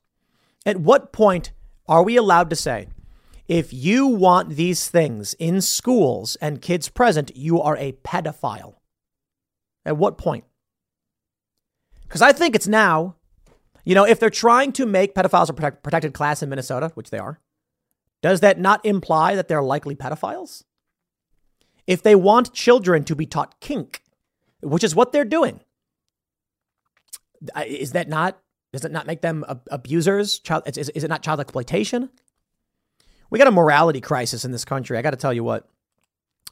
[0.65, 1.51] At what point
[1.87, 2.87] are we allowed to say,
[3.47, 8.75] if you want these things in schools and kids present, you are a pedophile?
[9.85, 10.45] At what point?
[12.03, 13.15] Because I think it's now.
[13.83, 17.11] You know, if they're trying to make pedophiles a protect, protected class in Minnesota, which
[17.11, 17.39] they are,
[18.23, 20.63] does that not imply that they're likely pedophiles?
[21.87, 24.01] If they want children to be taught kink,
[24.61, 25.59] which is what they're doing,
[27.65, 28.39] is that not
[28.75, 30.37] does it not make them abusers?
[30.39, 32.09] Child, is, is it not child exploitation?
[33.29, 34.97] We got a morality crisis in this country.
[34.97, 35.69] I got to tell you what.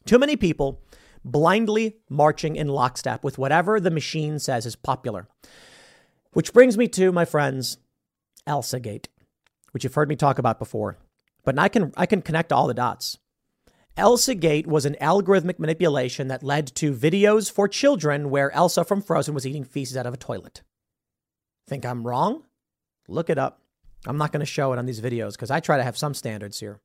[0.06, 0.82] Too many people
[1.26, 5.28] blindly marching in lockstep with whatever the machine says is popular.
[6.32, 7.78] Which brings me to, my friends,
[8.48, 9.10] Elsa Gate,
[9.72, 10.98] which you've heard me talk about before.
[11.44, 13.18] But I can, I can connect all the dots.
[13.96, 19.02] Elsa Gate was an algorithmic manipulation that led to videos for children where Elsa from
[19.02, 20.64] Frozen was eating feces out of a toilet.
[21.68, 22.44] Think I'm wrong?
[23.08, 23.62] Look it up.
[24.08, 26.16] I'm not going to show it on these videos because I try to have some
[26.16, 26.82] standards here.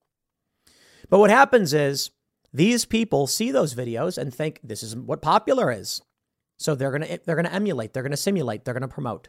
[1.09, 2.11] But what happens is
[2.53, 6.03] these people see those videos and think this is what popular is.
[6.59, 8.89] So they're going to they're going to emulate, they're going to simulate, they're going to
[8.89, 9.29] promote.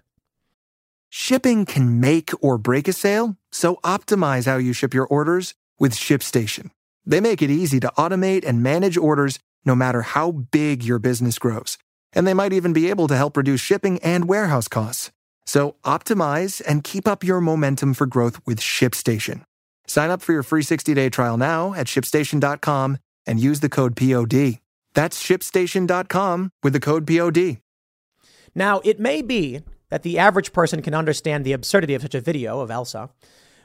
[1.09, 5.93] Shipping can make or break a sale, so optimize how you ship your orders with
[5.93, 6.71] ShipStation.
[7.05, 11.39] They make it easy to automate and manage orders no matter how big your business
[11.39, 11.77] grows.
[12.13, 15.11] And they might even be able to help reduce shipping and warehouse costs.
[15.45, 19.43] So optimize and keep up your momentum for growth with ShipStation.
[19.87, 24.59] Sign up for your free 60-day trial now at shipstation.com and use the code POD.
[24.93, 27.57] That's shipstation.com with the code POD.
[28.55, 32.21] Now, it may be that the average person can understand the absurdity of such a
[32.21, 33.09] video of Elsa,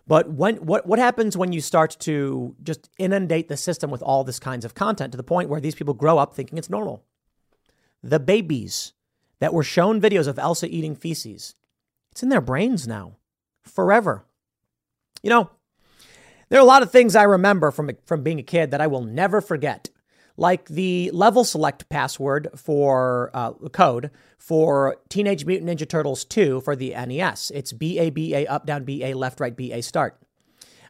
[0.06, 4.24] but when what what happens when you start to just inundate the system with all
[4.24, 7.04] this kinds of content to the point where these people grow up thinking it's normal?
[8.02, 8.92] The babies
[9.40, 11.54] that were shown videos of Elsa eating feces,
[12.12, 13.16] it's in their brains now,
[13.62, 14.26] forever.
[15.22, 15.50] You know,
[16.48, 18.86] there are a lot of things I remember from, from being a kid that I
[18.86, 19.88] will never forget,
[20.36, 26.74] like the level select password for uh, code for Teenage Mutant Ninja Turtles 2 for
[26.76, 27.50] the NES.
[27.54, 30.20] It's B A B A up, down, B A left, right, B A start.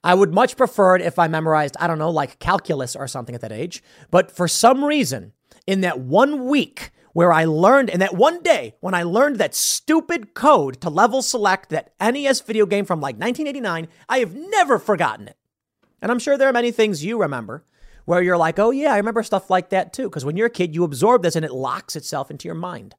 [0.02, 3.34] I would much prefer it if I memorized, I don't know, like calculus or something
[3.34, 3.82] at that age.
[4.10, 5.32] But for some reason,
[5.66, 9.54] in that one week where I learned, in that one day when I learned that
[9.54, 14.78] stupid code to level select that NES video game from like 1989, I have never
[14.78, 15.38] forgotten it.
[16.02, 17.64] And I'm sure there are many things you remember
[18.04, 20.04] where you're like, oh, yeah, I remember stuff like that too.
[20.04, 22.94] Because when you're a kid, you absorb this and it locks itself into your mind.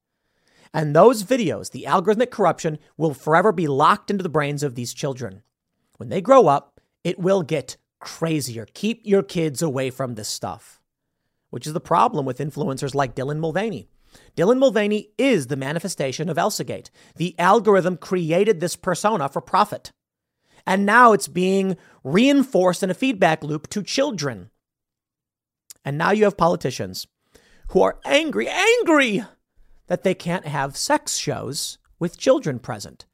[0.74, 4.94] And those videos, the algorithmic corruption, will forever be locked into the brains of these
[4.94, 5.42] children.
[5.98, 8.68] When they grow up, it will get crazier.
[8.74, 10.82] Keep your kids away from this stuff,
[11.50, 13.88] which is the problem with influencers like Dylan Mulvaney.
[14.36, 16.90] Dylan Mulvaney is the manifestation of Elsagate.
[17.16, 19.92] The algorithm created this persona for profit.
[20.68, 24.50] And now it's being reinforced in a feedback loop to children.
[25.86, 27.08] And now you have politicians
[27.70, 29.24] who are angry, angry
[29.88, 33.06] that they can't have sex shows with children present.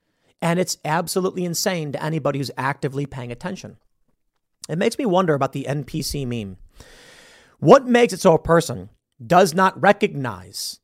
[0.42, 3.78] And it's absolutely insane to anybody who's actively paying attention.
[4.70, 6.58] It makes me wonder about the NPC meme.
[7.60, 8.90] What makes it so a person
[9.24, 10.80] does not recognize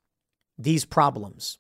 [0.59, 1.57] these problems?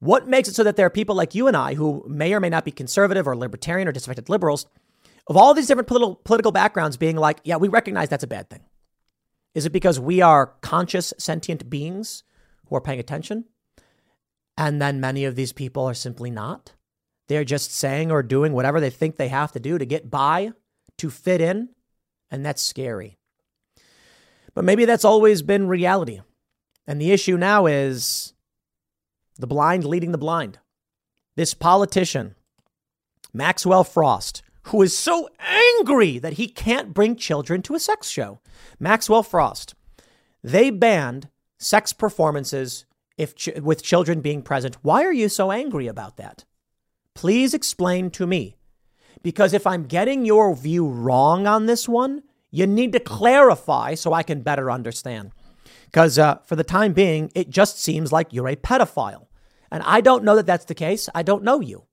[0.00, 2.40] What makes it so that there are people like you and I who may or
[2.40, 4.66] may not be conservative or libertarian or disaffected liberals
[5.26, 8.48] of all these different political, political backgrounds being like, yeah, we recognize that's a bad
[8.48, 8.62] thing?
[9.54, 12.22] Is it because we are conscious, sentient beings
[12.66, 13.44] who are paying attention?
[14.56, 16.72] And then many of these people are simply not.
[17.28, 20.52] They're just saying or doing whatever they think they have to do to get by,
[20.98, 21.70] to fit in,
[22.30, 23.16] And that's scary.
[24.54, 26.20] But maybe that's always been reality.
[26.86, 28.34] And the issue now is
[29.38, 30.58] the blind leading the blind.
[31.36, 32.34] This politician,
[33.32, 38.40] Maxwell Frost, who is so angry that he can't bring children to a sex show.
[38.78, 39.74] Maxwell Frost,
[40.42, 42.84] they banned sex performances
[43.16, 44.76] if ch- with children being present.
[44.82, 46.44] Why are you so angry about that?
[47.14, 48.56] Please explain to me.
[49.22, 54.12] Because if I'm getting your view wrong on this one, you need to clarify so
[54.12, 55.32] I can better understand.
[55.86, 59.26] Because uh, for the time being, it just seems like you're a pedophile.
[59.70, 61.08] And I don't know that that's the case.
[61.14, 61.84] I don't know you.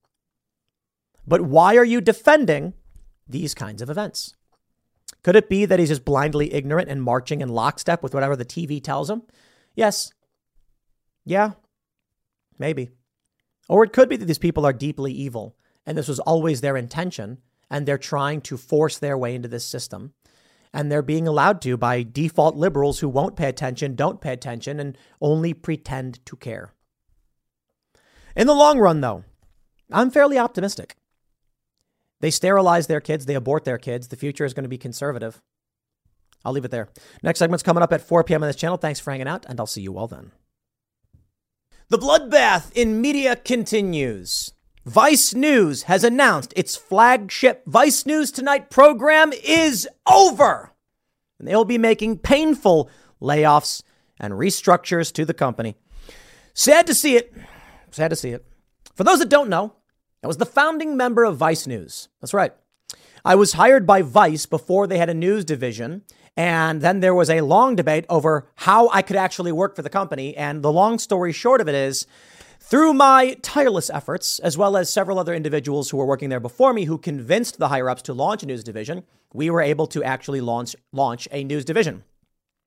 [1.27, 2.73] But why are you defending
[3.27, 4.35] these kinds of events?
[5.23, 8.45] Could it be that he's just blindly ignorant and marching in lockstep with whatever the
[8.45, 9.23] TV tells him?
[9.73, 10.13] Yes.
[11.25, 11.51] Yeah.
[12.59, 12.91] Maybe.
[13.67, 15.55] Or it could be that these people are deeply evil
[15.85, 19.65] and this was always their intention and they're trying to force their way into this
[19.65, 20.13] system
[20.75, 24.77] and they're being allowed to by default liberals who won't pay attention, don't pay attention,
[24.77, 26.73] and only pretend to care.
[28.35, 29.23] In the long run, though,
[29.89, 30.97] I'm fairly optimistic.
[32.21, 34.07] They sterilize their kids, they abort their kids.
[34.07, 35.41] The future is going to be conservative.
[36.43, 36.89] I'll leave it there.
[37.23, 38.43] Next segment's coming up at 4 p.m.
[38.43, 38.77] on this channel.
[38.77, 40.31] Thanks for hanging out, and I'll see you all then.
[41.89, 44.51] The bloodbath in media continues.
[44.85, 50.71] Vice News has announced its flagship Vice News Tonight program is over.
[51.39, 52.89] And they'll be making painful
[53.21, 53.81] layoffs
[54.19, 55.75] and restructures to the company.
[56.53, 57.33] Sad to see it.
[57.91, 58.45] Sad to see it.
[58.93, 59.73] For those that don't know,
[60.25, 62.09] I was the founding member of Vice News.
[62.19, 62.51] That's right.
[63.23, 66.01] I was hired by Vice before they had a news division.
[66.35, 69.89] And then there was a long debate over how I could actually work for the
[69.89, 70.35] company.
[70.35, 72.07] And the long story short of it is,
[72.59, 76.73] through my tireless efforts, as well as several other individuals who were working there before
[76.73, 80.03] me who convinced the higher ups to launch a news division, we were able to
[80.03, 82.03] actually launch, launch a news division.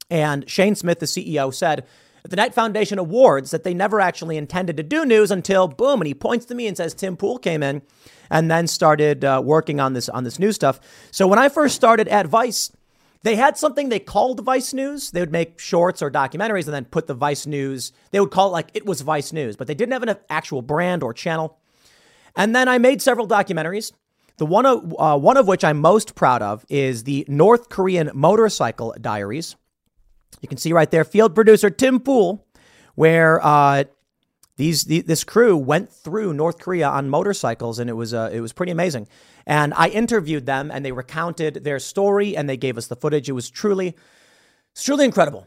[0.09, 1.85] And Shane Smith, the CEO, said
[2.29, 6.03] at the Knight Foundation Awards that they never actually intended to do news until boom,
[6.03, 7.81] and he points to me and says Tim Pool came in
[8.29, 10.79] and then started uh, working on this on this new stuff.
[11.11, 12.71] So when I first started at Vice,
[13.23, 15.11] they had something they called Vice News.
[15.11, 17.93] They would make shorts or documentaries and then put the Vice News.
[18.11, 20.61] They would call it like it was Vice News, but they didn't have an actual
[20.61, 21.59] brand or channel.
[22.37, 23.93] And then I made several documentaries.
[24.37, 28.11] The one of, uh, one of which I'm most proud of is the North Korean
[28.13, 29.57] Motorcycle Diaries.
[30.41, 32.47] You can see right there, field producer Tim Pool,
[32.95, 33.85] where uh,
[34.57, 38.41] these the, this crew went through North Korea on motorcycles, and it was uh, it
[38.41, 39.09] was pretty amazing.
[39.49, 43.31] And I interviewed them and they recounted their story and they gave us the footage.
[43.31, 43.97] It was truly,
[44.73, 45.47] it's truly incredible.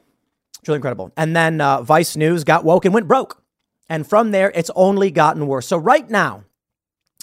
[0.65, 1.11] Truly incredible.
[1.15, 3.43] And then uh, Vice News got woke and went broke.
[3.89, 5.67] And from there, it's only gotten worse.
[5.67, 6.45] So right now,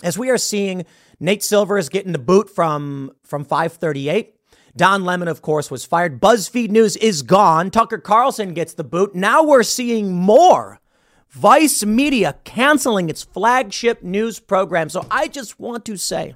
[0.05, 0.87] as we are seeing
[1.19, 4.37] Nate Silver is getting the boot from, from 538.
[4.77, 6.21] Don Lemon, of course, was fired.
[6.21, 7.71] BuzzFeed News is gone.
[7.71, 9.15] Tucker Carlson gets the boot.
[9.15, 10.81] Now we're seeing more.
[11.29, 14.89] Vice Media canceling its flagship news program.
[14.89, 16.35] So I just want to say,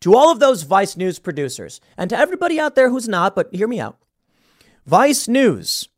[0.00, 3.54] to all of those Vice News producers, and to everybody out there who's not, but
[3.54, 3.98] hear me out.
[4.86, 5.88] Vice News,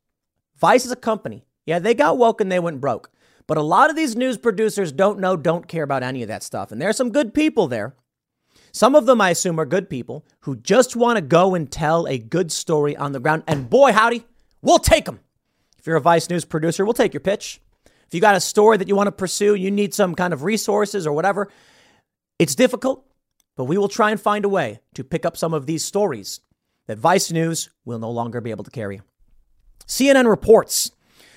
[0.57, 1.45] Vice is a company.
[1.67, 3.11] Yeah, they got woke and they went broke.
[3.47, 6.43] But a lot of these news producers don't know, don't care about any of that
[6.43, 6.73] stuff.
[6.73, 7.95] And there are some good people there.
[8.75, 12.09] Some of them, I assume, are good people who just want to go and tell
[12.09, 13.45] a good story on the ground.
[13.47, 14.27] And boy, howdy,
[14.63, 15.21] we'll take them.
[15.79, 17.61] If you're a Vice News producer, we'll take your pitch.
[17.87, 20.43] If you got a story that you want to pursue, you need some kind of
[20.43, 21.53] resources or whatever,
[22.41, 23.07] it's difficult.
[23.55, 26.41] But we will try and find a way to pick up some of these stories
[26.89, 29.03] that Vice News will no longer be able to carry.
[29.87, 30.91] CNN reports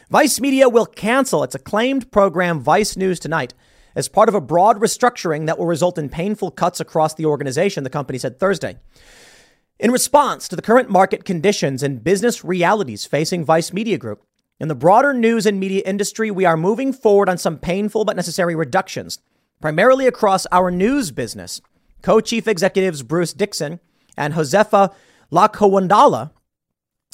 [0.10, 3.54] Vice Media will cancel its acclaimed program Vice News Tonight
[3.98, 7.84] as part of a broad restructuring that will result in painful cuts across the organization,
[7.84, 8.78] the company said Thursday.
[9.80, 14.24] In response to the current market conditions and business realities facing Vice Media Group,
[14.60, 18.16] in the broader news and media industry, we are moving forward on some painful but
[18.16, 19.18] necessary reductions,
[19.62, 21.60] primarily across our news business.
[22.04, 23.80] Co chief executives Bruce Dixon
[24.16, 24.94] and Josefa
[25.32, 26.30] Lakhowandala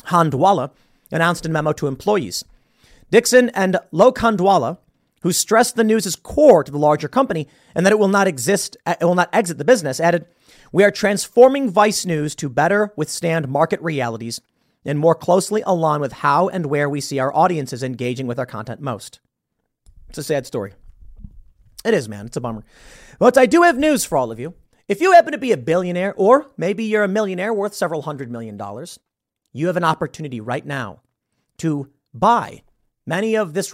[0.07, 0.71] Handwala
[1.11, 2.43] announced in a memo to employees.
[3.09, 4.79] Dixon and Lokhandwala,
[5.23, 8.27] who stressed the news is core to the larger company and that it will not
[8.27, 10.25] exist, uh, it will not exit the business, added,
[10.71, 14.39] "We are transforming Vice News to better withstand market realities
[14.85, 18.45] and more closely align with how and where we see our audiences engaging with our
[18.45, 19.19] content most."
[20.09, 20.73] It's a sad story.
[21.83, 22.27] It is, man.
[22.27, 22.63] It's a bummer.
[23.17, 24.53] But I do have news for all of you.
[24.87, 28.29] If you happen to be a billionaire, or maybe you're a millionaire worth several hundred
[28.29, 28.99] million dollars,
[29.53, 30.99] you have an opportunity right now
[31.59, 32.63] to buy
[33.05, 33.73] many of this,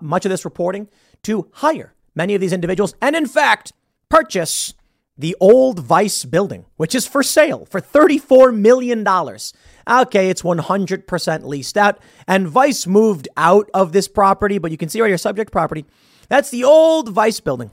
[0.00, 0.88] much of this reporting,
[1.22, 3.72] to hire many of these individuals, and in fact,
[4.08, 4.74] purchase
[5.18, 9.06] the old Vice building, which is for sale for $34 million.
[9.08, 14.88] Okay, it's 100% leased out, and Vice moved out of this property, but you can
[14.88, 15.86] see right here, subject property.
[16.28, 17.70] That's the old Vice building.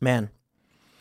[0.00, 0.30] Man,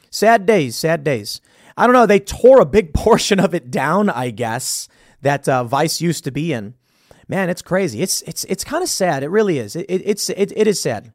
[0.10, 1.41] sad days, sad days.
[1.76, 4.88] I don't know, they tore a big portion of it down, I guess,
[5.22, 6.74] that uh, Vice used to be in.
[7.28, 8.01] Man, it's crazy.
[8.01, 9.23] It's it's it's kind of sad.
[9.23, 9.75] It really is.
[9.75, 11.13] It, it it's it, it is sad.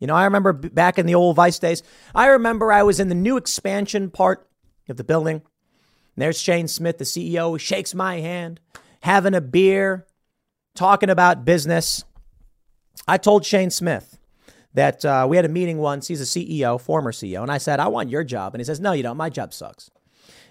[0.00, 1.82] You know, I remember back in the old Vice days,
[2.14, 4.48] I remember I was in the new expansion part
[4.88, 5.36] of the building.
[5.36, 8.60] And there's Shane Smith, the CEO, shakes my hand,
[9.00, 10.06] having a beer,
[10.74, 12.04] talking about business.
[13.08, 14.18] I told Shane Smith
[14.74, 16.08] that uh, we had a meeting once.
[16.08, 17.42] He's a CEO, former CEO.
[17.42, 18.54] And I said, I want your job.
[18.54, 19.16] And he says, No, you don't.
[19.16, 19.90] My job sucks.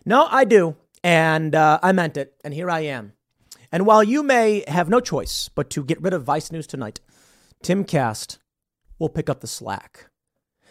[0.06, 0.76] No, I do.
[1.04, 2.34] And uh, I meant it.
[2.44, 3.14] And here I am.
[3.76, 7.02] And while you may have no choice but to get rid of Vice News tonight,
[7.62, 8.38] Timcast
[9.00, 10.10] will pick up the slack.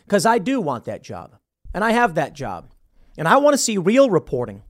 [0.06, 1.36] Because I do want that job,
[1.74, 2.70] and I have that job.
[3.18, 4.62] And I want to see real reporting.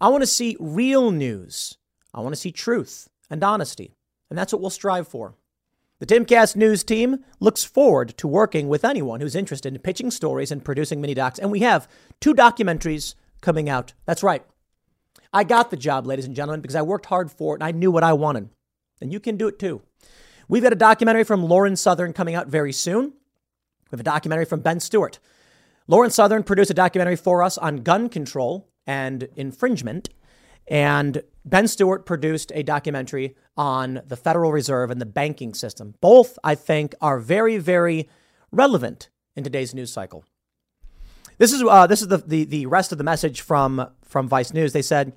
[0.00, 1.78] I want to see real news.
[2.14, 3.96] I want to see truth and honesty.
[4.30, 5.34] And that's what we'll strive for.
[5.98, 10.52] The Timcast News team looks forward to working with anyone who's interested in pitching stories
[10.52, 11.40] and producing mini docs.
[11.40, 11.88] And we have
[12.20, 13.94] two documentaries coming out.
[14.06, 14.44] That's right.
[15.32, 17.70] I got the job, ladies and gentlemen, because I worked hard for it and I
[17.70, 18.48] knew what I wanted.
[19.00, 19.82] And you can do it too.
[20.48, 23.04] We've got a documentary from Lauren Southern coming out very soon.
[23.04, 25.18] We have a documentary from Ben Stewart.
[25.86, 30.08] Lauren Southern produced a documentary for us on gun control and infringement.
[30.66, 35.94] And Ben Stewart produced a documentary on the Federal Reserve and the banking system.
[36.00, 38.08] Both, I think, are very, very
[38.52, 40.24] relevant in today's news cycle.
[41.40, 44.52] This is uh, this is the, the the rest of the message from from Vice
[44.52, 44.74] News.
[44.74, 45.14] They said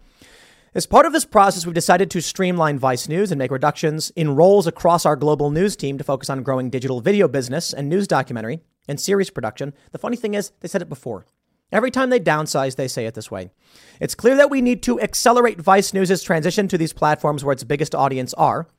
[0.74, 4.38] as part of this process, we've decided to streamline Vice News and make reductions in
[4.38, 8.08] roles across our global news team to focus on growing digital video business and news
[8.08, 9.74] documentary and series production.
[9.92, 11.26] The funny thing is, they said it before.
[11.74, 13.52] Every time they downsize, they say it this way.
[14.00, 17.66] It's clear that we need to accelerate Vice News' transition to these platforms where its
[17.66, 18.70] biggest audience are,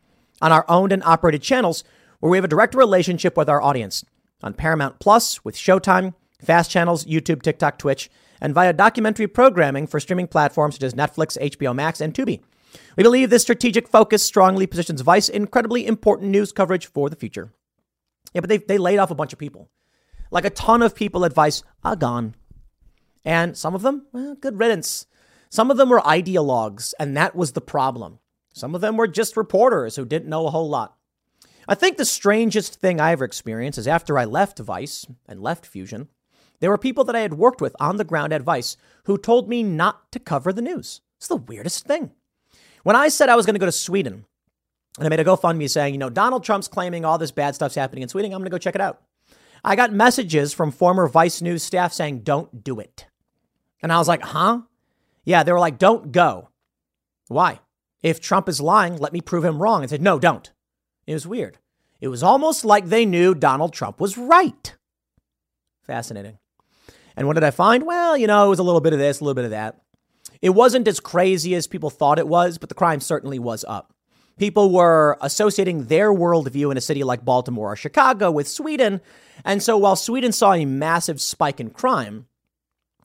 [0.41, 1.85] on our owned and operated channels
[2.21, 4.03] where we have a direct relationship with our audience,
[4.43, 8.11] on Paramount Plus with Showtime, Fast Channels, YouTube, TikTok, Twitch,
[8.41, 12.41] and via documentary programming for streaming platforms such as Netflix, HBO Max, and Tubi.
[12.97, 17.53] We believe this strategic focus strongly positions Vice incredibly important news coverage for the future.
[18.33, 19.71] Yeah, but they, they laid off a bunch of people.
[20.31, 22.35] Like a ton of people at Vice are gone.
[23.25, 25.07] And some of them, well, good riddance.
[25.49, 28.19] Some of them were ideologues, and that was the problem.
[28.53, 30.97] Some of them were just reporters who didn't know a whole lot.
[31.67, 35.65] I think the strangest thing I ever experienced is after I left Vice and left
[35.65, 36.09] Fusion,
[36.65, 39.51] there were people that I had worked with on the ground at Vice who told
[39.51, 41.03] me not to cover the news.
[41.19, 42.13] It's the weirdest thing.
[42.85, 44.25] When I said I was going to go to Sweden,
[44.97, 47.75] and I made a GoFundMe saying, you know, Donald Trump's claiming all this bad stuff's
[47.75, 49.03] happening in Sweden, I'm going to go check it out.
[49.63, 53.09] I got messages from former Vice News staff saying, don't do it.
[53.83, 54.63] And I was like, huh?
[55.23, 56.49] Yeah, they were like, don't go.
[57.29, 57.61] Why?
[58.03, 59.83] If Trump is lying, let me prove him wrong.
[59.83, 60.51] And said, no, don't.
[61.07, 61.59] It was weird.
[62.01, 64.75] It was almost like they knew Donald Trump was right.
[65.83, 66.39] Fascinating.
[67.17, 67.87] And what did I find?
[67.87, 69.81] Well, you know, it was a little bit of this, a little bit of that.
[70.43, 73.95] It wasn't as crazy as people thought it was, but the crime certainly was up.
[74.37, 79.01] People were associating their worldview in a city like Baltimore or Chicago with Sweden.
[79.45, 82.27] And so while Sweden saw a massive spike in crime,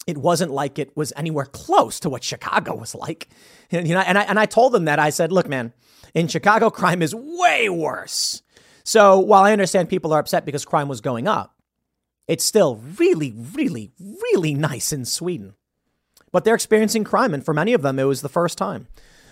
[0.08, 3.30] it wasn't like it was anywhere close to what Chicago was like.
[3.72, 5.74] You know, and I, and I told them that I said, look, man,
[6.16, 8.42] in Chicago, crime is way worse.
[8.84, 11.54] So while I understand people are upset because crime was going up,
[12.30, 15.56] it's still really, really, really nice in Sweden.
[16.32, 18.88] But they're experiencing crime, and for many of them, it was the first time.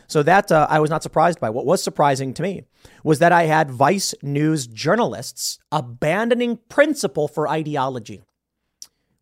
[0.08, 1.52] So that uh, I was not surprised by.
[1.52, 2.64] What was surprising to me
[3.04, 8.24] was that I had Vice News journalists abandoning principle for ideology.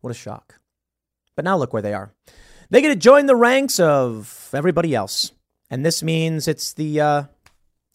[0.00, 0.58] What a shock.
[1.34, 2.14] But now look where they are.
[2.70, 5.32] They get to join the ranks of everybody else.
[5.68, 7.22] And this means it's the uh,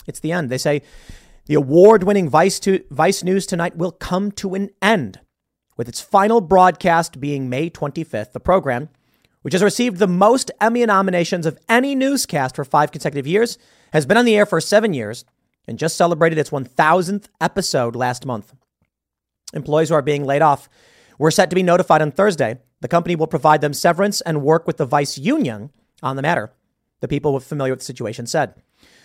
[0.06, 0.50] it's the end.
[0.50, 0.84] They say
[1.48, 5.20] the award-winning Vice, to, Vice News tonight will come to an end
[5.82, 8.34] with its final broadcast being May 25th.
[8.34, 8.90] The program,
[9.42, 13.58] which has received the most Emmy nominations of any newscast for five consecutive years,
[13.92, 15.26] has been on the air for seven years
[15.68, 18.54] and just celebrated its 1000th episode last month.
[19.56, 20.70] Employees who are being laid off
[21.18, 22.60] were set to be notified on Thursday.
[22.82, 25.72] The company will provide them severance and work with the Vice Union
[26.04, 26.52] on the matter,
[27.00, 28.54] the people familiar with the situation said.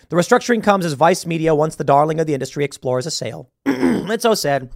[0.09, 3.49] The restructuring comes as Vice Media, once the darling of the industry, explores a sale.
[3.65, 4.69] it's so sad.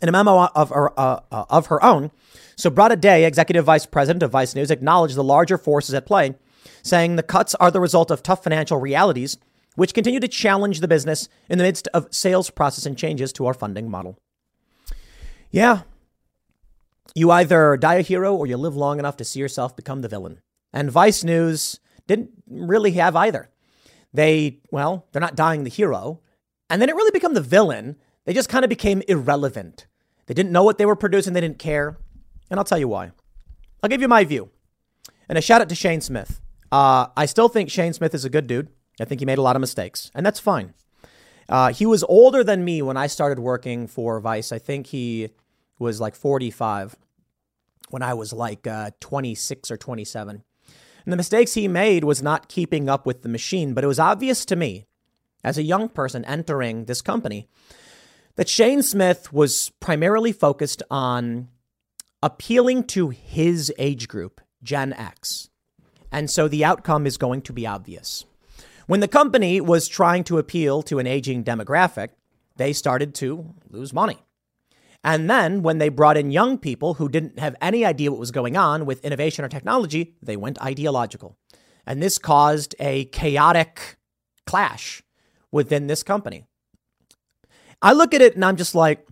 [0.00, 2.10] In a memo of her, uh, uh, of her own,
[2.56, 6.34] Subrata De, executive vice president of Vice News, acknowledged the larger forces at play,
[6.82, 9.38] saying the cuts are the result of tough financial realities,
[9.74, 13.46] which continue to challenge the business in the midst of sales process and changes to
[13.46, 14.18] our funding model.
[15.50, 15.82] Yeah,
[17.14, 20.08] You either die a hero or you live long enough to see yourself become the
[20.08, 20.38] villain.
[20.72, 23.50] And Vice News didn't really have either.
[24.14, 26.20] They, well, they're not dying the hero,
[26.70, 27.96] and they didn't really become the villain.
[28.24, 29.87] They just kind of became irrelevant.
[30.28, 31.96] They didn't know what they were producing, they didn't care.
[32.50, 33.10] And I'll tell you why.
[33.82, 34.50] I'll give you my view.
[35.28, 36.40] And a shout out to Shane Smith.
[36.70, 38.68] Uh, I still think Shane Smith is a good dude.
[39.00, 40.74] I think he made a lot of mistakes, and that's fine.
[41.48, 44.52] Uh, he was older than me when I started working for Vice.
[44.52, 45.30] I think he
[45.78, 46.96] was like 45
[47.88, 50.42] when I was like uh, 26 or 27.
[51.04, 53.98] And the mistakes he made was not keeping up with the machine, but it was
[53.98, 54.84] obvious to me
[55.42, 57.48] as a young person entering this company
[58.38, 61.48] that Shane Smith was primarily focused on
[62.22, 65.50] appealing to his age group, Gen X.
[66.12, 68.26] And so the outcome is going to be obvious.
[68.86, 72.10] When the company was trying to appeal to an aging demographic,
[72.54, 74.18] they started to lose money.
[75.02, 78.30] And then when they brought in young people who didn't have any idea what was
[78.30, 81.36] going on with innovation or technology, they went ideological.
[81.84, 83.98] And this caused a chaotic
[84.46, 85.02] clash
[85.50, 86.44] within this company.
[87.80, 89.06] I look at it and I'm just like,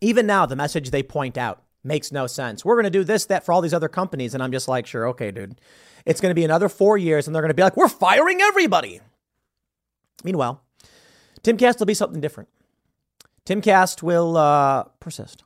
[0.00, 2.64] even now, the message they point out makes no sense.
[2.64, 4.34] We're going to do this, that for all these other companies.
[4.34, 5.60] And I'm just like, sure, okay, dude.
[6.06, 8.40] It's going to be another four years and they're going to be like, we're firing
[8.40, 9.00] everybody.
[10.22, 10.62] Meanwhile,
[11.42, 12.48] Timcast will be something different.
[13.46, 15.44] Timcast will uh, persist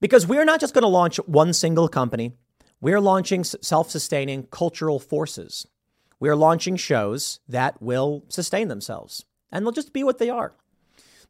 [0.00, 2.32] because we're not just going to launch one single company.
[2.80, 5.66] We're launching self sustaining cultural forces.
[6.20, 10.54] We're launching shows that will sustain themselves and they'll just be what they are.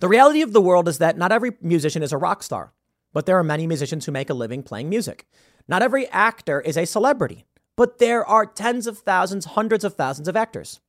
[0.02, 2.72] The reality of the world is that not every musician is a rock star,
[3.12, 5.28] but there are many musicians who make a living playing music.
[5.68, 7.44] Not every actor is a celebrity,
[7.76, 10.80] but there are tens of thousands, hundreds of thousands of actors.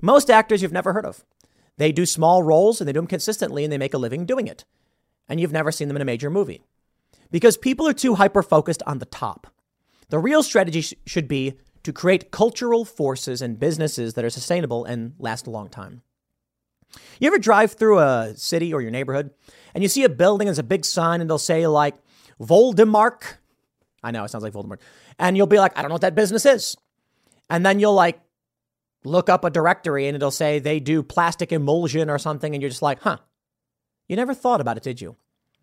[0.00, 1.26] Most actors you've never heard of.
[1.76, 4.46] They do small roles and they do them consistently and they make a living doing
[4.46, 4.64] it.
[5.28, 6.62] And you've never seen them in a major movie
[7.30, 9.46] because people are too hyper focused on the top.
[10.08, 14.86] The real strategy sh- should be to create cultural forces and businesses that are sustainable
[14.86, 16.00] and last a long time.
[17.20, 19.30] You ever drive through a city or your neighborhood
[19.74, 21.94] and you see a building and as a big sign and they'll say like
[22.40, 23.36] Voldemark?
[24.02, 24.80] I know it sounds like Voldemort.
[25.18, 26.76] And you'll be like, I don't know what that business is.
[27.48, 28.20] And then you'll like
[29.04, 32.54] look up a directory and it'll say they do plastic emulsion or something.
[32.54, 33.18] And you're just like, huh,
[34.08, 35.16] you never thought about it, did you?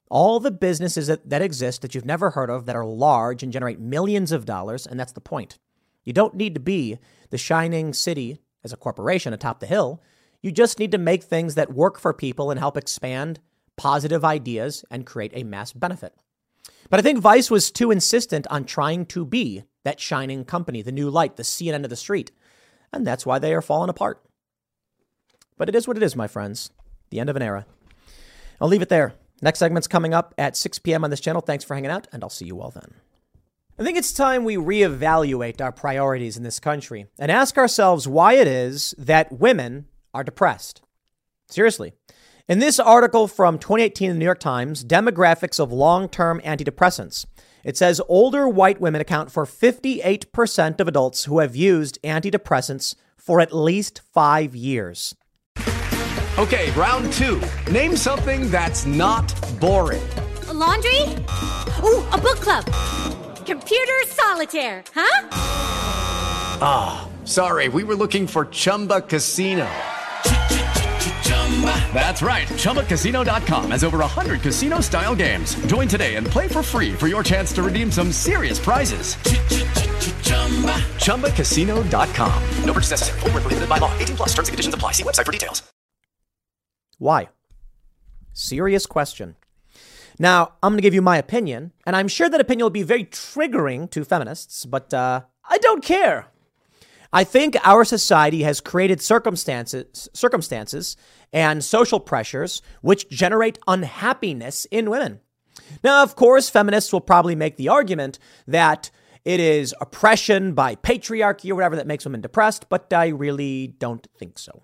[0.10, 3.54] All the businesses that, that exist that you've never heard of that are large and
[3.54, 4.88] generate millions of dollars.
[4.88, 5.60] And that's the point.
[6.04, 6.98] You don't need to be
[7.30, 10.02] the shining city as a corporation atop the hill.
[10.42, 13.40] You just need to make things that work for people and help expand
[13.76, 16.14] positive ideas and create a mass benefit.
[16.90, 20.92] But I think Vice was too insistent on trying to be that shining company, the
[20.92, 22.32] new light, the CNN of the street.
[22.92, 24.22] And that's why they are falling apart.
[25.58, 26.72] But it is what it is, my friends.
[27.10, 27.66] The end of an era.
[28.60, 29.14] I'll leave it there.
[29.42, 31.04] Next segment's coming up at 6 p.m.
[31.04, 31.42] on this channel.
[31.42, 32.94] Thanks for hanging out, and I'll see you all then.
[33.78, 38.34] I think it's time we reevaluate our priorities in this country and ask ourselves why
[38.34, 40.82] it is that women are depressed.
[41.49, 41.93] Seriously.
[42.47, 47.26] In this article from 2018 in the New York Times, Demographics of Long Term Antidepressants,
[47.64, 53.39] it says older white women account for 58% of adults who have used antidepressants for
[53.39, 55.16] at least five years.
[56.39, 57.41] Okay, round two.
[57.72, 59.28] Name something that's not
[59.60, 60.01] boring.
[60.47, 61.01] A laundry?
[61.84, 62.66] Ooh, a book club.
[63.45, 65.28] Computer solitaire, huh?
[66.62, 69.70] Ah, oh, sorry, we were looking for Chumba Casino.
[71.93, 72.47] That's right.
[72.47, 75.56] ChumbaCasino.com has over 100 casino style games.
[75.66, 79.16] Join today and play for free for your chance to redeem some serious prizes.
[81.04, 82.43] ChumbaCasino.com.
[82.64, 83.20] No purchase necessary.
[83.20, 83.91] Full prohibited by law.
[83.97, 84.93] 18 plus terms and conditions apply.
[84.93, 85.64] See website for details.
[86.97, 87.30] Why?
[88.34, 89.36] Serious question.
[90.20, 92.84] Now, I'm going to give you my opinion, and I'm sure that opinion will be
[92.84, 96.28] very triggering to feminists, but uh, I don't care.
[97.12, 100.95] I think our society has created circumstances, circumstances
[101.34, 105.20] and social pressures which generate unhappiness in women.
[105.84, 108.91] Now, of course, feminists will probably make the argument that
[109.26, 114.07] it is oppression by patriarchy or whatever that makes women depressed, but I really don't
[114.18, 114.64] think so.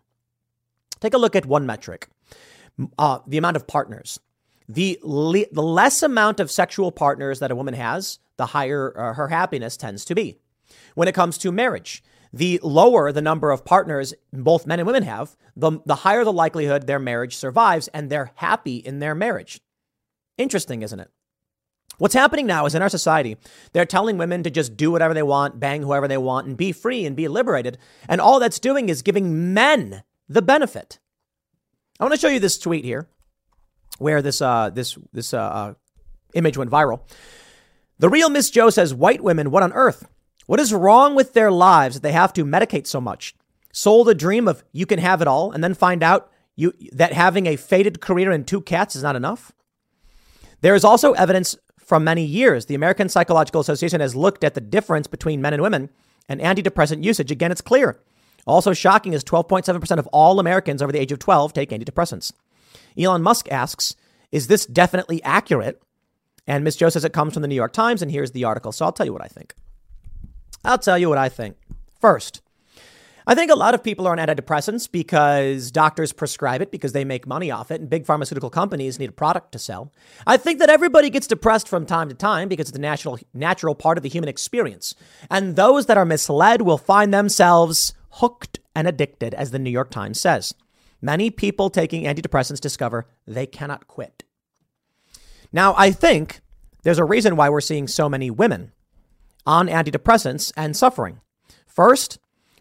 [1.00, 2.10] Take a look at one metric
[2.98, 4.20] uh, the amount of partners.
[4.68, 9.14] The, le- the less amount of sexual partners that a woman has, the higher uh,
[9.14, 10.38] her happiness tends to be.
[10.96, 12.04] When it comes to marriage,
[12.36, 16.34] the lower the number of partners both men and women have, the, the higher the
[16.34, 19.62] likelihood their marriage survives and they're happy in their marriage.
[20.38, 21.10] Interesting, isn't it?
[21.98, 23.38] What's happening now is in our society,
[23.72, 26.74] they're telling women to just do whatever they want, bang whoever they want, and be
[26.74, 27.78] free and be liberated.
[28.10, 31.00] And all that's doing is giving men the benefit.
[31.98, 33.08] I want to show you this tweet here,
[33.98, 35.74] where this uh, this this uh, uh
[36.34, 37.00] image went viral.
[38.00, 40.06] The real Miss Joe says, White women, what on earth?
[40.46, 43.36] What is wrong with their lives that they have to medicate so much?
[43.72, 47.14] Sold a dream of you can have it all and then find out you, that
[47.14, 49.52] having a faded career and two cats is not enough?
[50.62, 52.66] There is also evidence from many years.
[52.66, 55.90] The American Psychological Association has looked at the difference between men and women
[56.30, 57.32] and antidepressant usage.
[57.32, 58.00] Again, it's clear.
[58.48, 62.32] Also shocking is 12.7% of all Americans over the age of 12 take antidepressants.
[62.98, 63.96] Elon Musk asks,
[64.32, 65.82] is this definitely accurate?
[66.48, 66.76] And Ms.
[66.76, 68.72] Joe says it comes from the New York Times, and here's the article.
[68.72, 69.56] So I'll tell you what I think.
[70.66, 71.56] I'll tell you what I think.
[72.02, 72.42] First,
[73.28, 77.04] I think a lot of people are on antidepressants because doctors prescribe it because they
[77.04, 79.92] make money off it and big pharmaceutical companies need a product to sell.
[80.28, 83.74] I think that everybody gets depressed from time to time because it's a natural natural
[83.74, 84.94] part of the human experience.
[85.32, 89.90] And those that are misled will find themselves hooked and addicted as the New York
[89.90, 90.54] Times says.
[91.02, 94.24] Many people taking antidepressants discover they cannot quit.
[95.52, 96.42] Now, I think
[96.84, 98.72] there's a reason why we're seeing so many women
[99.46, 101.22] on antidepressants and suffering.
[101.68, 102.20] First,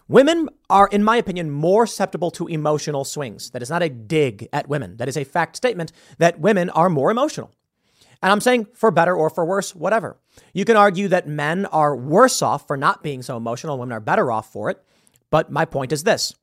[0.09, 3.51] women are, in my opinion, more susceptible to emotional swings.
[3.51, 4.97] That is not a dig at women.
[4.97, 7.51] That is a fact statement that women are more emotional.
[8.23, 10.17] And I'm saying for better or for worse, whatever.
[10.53, 14.01] You can argue that men are worse off for not being so emotional, women are
[14.01, 14.83] better off for it.
[15.31, 16.35] But my point is this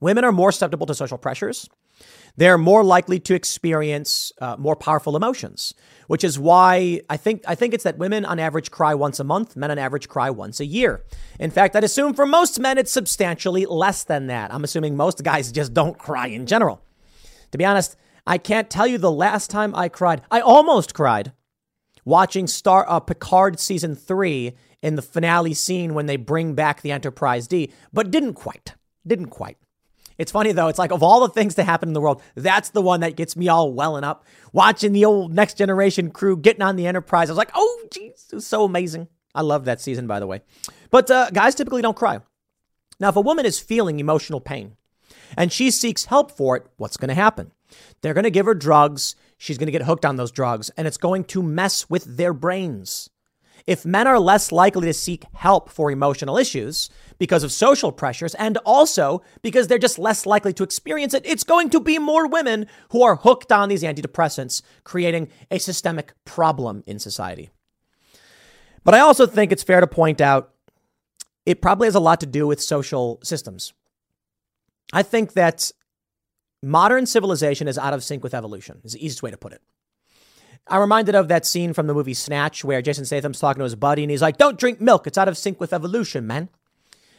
[0.00, 1.68] women are more susceptible to social pressures
[2.36, 5.74] they're more likely to experience uh, more powerful emotions,
[6.06, 9.24] which is why I think I think it's that women on average cry once a
[9.24, 11.04] month, men on average cry once a year.
[11.38, 14.52] In fact, I'd assume for most men it's substantially less than that.
[14.52, 16.82] I'm assuming most guys just don't cry in general.
[17.50, 17.96] To be honest,
[18.26, 20.22] I can't tell you the last time I cried.
[20.30, 21.32] I almost cried
[22.04, 26.92] watching Star uh, Picard season 3 in the finale scene when they bring back the
[26.92, 28.74] Enterprise D, but didn't quite.
[29.06, 29.56] Didn't quite.
[30.22, 30.68] It's funny though.
[30.68, 33.16] It's like of all the things to happen in the world, that's the one that
[33.16, 34.24] gets me all welling up.
[34.52, 38.32] Watching the old Next Generation crew getting on the Enterprise, I was like, oh, jeez,
[38.32, 39.08] it was so amazing.
[39.34, 40.42] I love that season, by the way.
[40.92, 42.20] But uh, guys typically don't cry.
[43.00, 44.76] Now, if a woman is feeling emotional pain
[45.36, 47.50] and she seeks help for it, what's going to happen?
[48.00, 49.16] They're going to give her drugs.
[49.38, 52.32] She's going to get hooked on those drugs, and it's going to mess with their
[52.32, 53.10] brains.
[53.66, 58.34] If men are less likely to seek help for emotional issues because of social pressures
[58.34, 62.26] and also because they're just less likely to experience it, it's going to be more
[62.26, 67.50] women who are hooked on these antidepressants, creating a systemic problem in society.
[68.84, 70.52] But I also think it's fair to point out
[71.46, 73.72] it probably has a lot to do with social systems.
[74.92, 75.70] I think that
[76.62, 79.62] modern civilization is out of sync with evolution, is the easiest way to put it.
[80.68, 83.74] I'm reminded of that scene from the movie Snatch where Jason Statham's talking to his
[83.74, 85.06] buddy and he's like, Don't drink milk.
[85.06, 86.48] It's out of sync with evolution, man.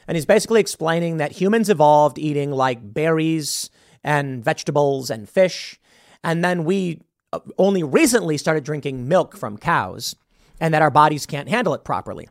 [0.08, 3.70] And he's basically explaining that humans evolved eating like berries
[4.04, 5.80] and vegetables and fish.
[6.24, 10.16] And then we uh, only recently started drinking milk from cows
[10.60, 12.30] and that our bodies can't handle it properly.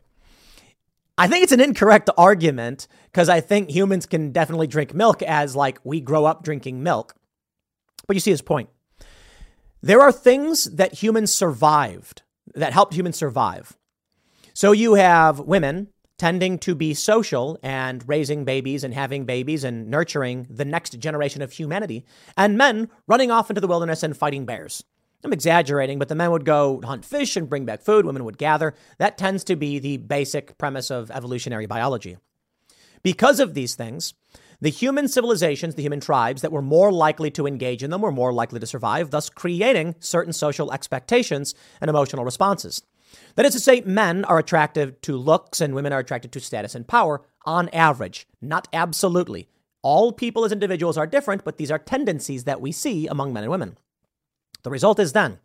[1.17, 5.55] I think it's an incorrect argument because I think humans can definitely drink milk as
[5.55, 7.15] like we grow up drinking milk.
[8.07, 8.69] But you see his point.
[9.83, 12.21] There are things that humans survived,
[12.55, 13.75] that helped humans survive.
[14.53, 19.89] So you have women tending to be social and raising babies and having babies and
[19.89, 22.05] nurturing the next generation of humanity,
[22.37, 24.85] and men running off into the wilderness and fighting bears.
[25.21, 28.37] I'm exaggerating, but the men would go hunt fish and bring back food, women would
[28.37, 28.75] gather.
[28.99, 32.15] That tends to be the basic premise of evolutionary biology.
[33.01, 34.13] Because of these things,
[34.63, 38.13] the human civilizations, the human tribes that were more likely to engage in them were
[38.13, 42.81] more likely to survive, thus creating certain social expectations and emotional responses.
[43.35, 46.75] That is to say, men are attracted to looks and women are attracted to status
[46.75, 49.49] and power on average, not absolutely.
[49.81, 53.43] All people as individuals are different, but these are tendencies that we see among men
[53.43, 53.77] and women.
[54.61, 55.39] The result is then,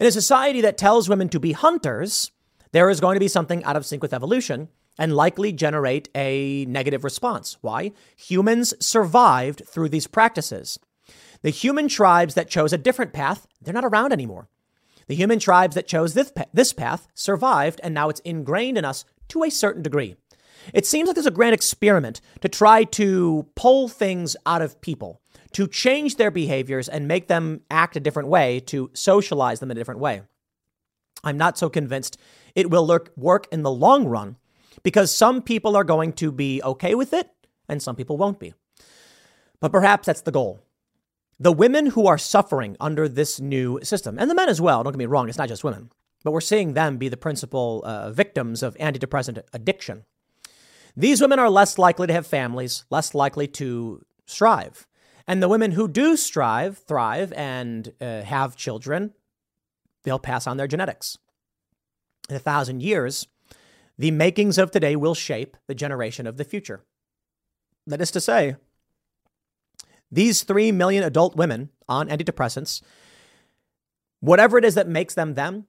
[0.00, 2.32] in a society that tells women to be hunters,
[2.72, 4.68] there is going to be something out of sync with evolution
[5.00, 7.56] and likely generate a negative response.
[7.62, 7.92] Why?
[8.16, 10.78] Humans survived through these practices.
[11.42, 14.50] The human tribes that chose a different path, they're not around anymore.
[15.06, 19.06] The human tribes that chose this, this path survived, and now it's ingrained in us
[19.28, 20.16] to a certain degree.
[20.74, 25.22] It seems like there's a grand experiment to try to pull things out of people,
[25.52, 29.78] to change their behaviors and make them act a different way, to socialize them in
[29.78, 30.20] a different way.
[31.24, 32.18] I'm not so convinced
[32.54, 32.86] it will
[33.16, 34.36] work in the long run
[34.82, 37.30] because some people are going to be okay with it
[37.68, 38.54] and some people won't be.
[39.60, 40.60] But perhaps that's the goal.
[41.38, 44.92] The women who are suffering under this new system, and the men as well, don't
[44.92, 45.90] get me wrong, it's not just women,
[46.22, 50.04] but we're seeing them be the principal uh, victims of antidepressant addiction.
[50.96, 54.86] These women are less likely to have families, less likely to strive.
[55.26, 59.14] And the women who do strive, thrive, and uh, have children,
[60.02, 61.16] they'll pass on their genetics.
[62.28, 63.26] In a thousand years,
[64.00, 66.86] the makings of today will shape the generation of the future.
[67.86, 68.56] That is to say,
[70.10, 72.80] these 3 million adult women on antidepressants,
[74.20, 75.66] whatever it is that makes them them,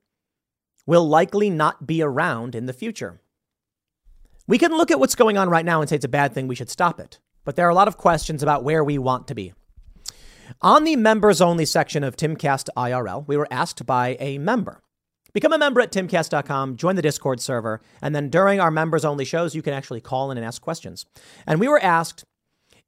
[0.86, 3.20] will likely not be around in the future.
[4.48, 6.48] We can look at what's going on right now and say it's a bad thing,
[6.48, 7.20] we should stop it.
[7.44, 9.52] But there are a lot of questions about where we want to be.
[10.62, 14.82] On the members only section of Timcast IRL, we were asked by a member.
[15.34, 19.26] Become a member at timcast.com, join the Discord server, and then during our members only
[19.26, 21.06] shows, you can actually call in and ask questions.
[21.48, 22.26] And we were asked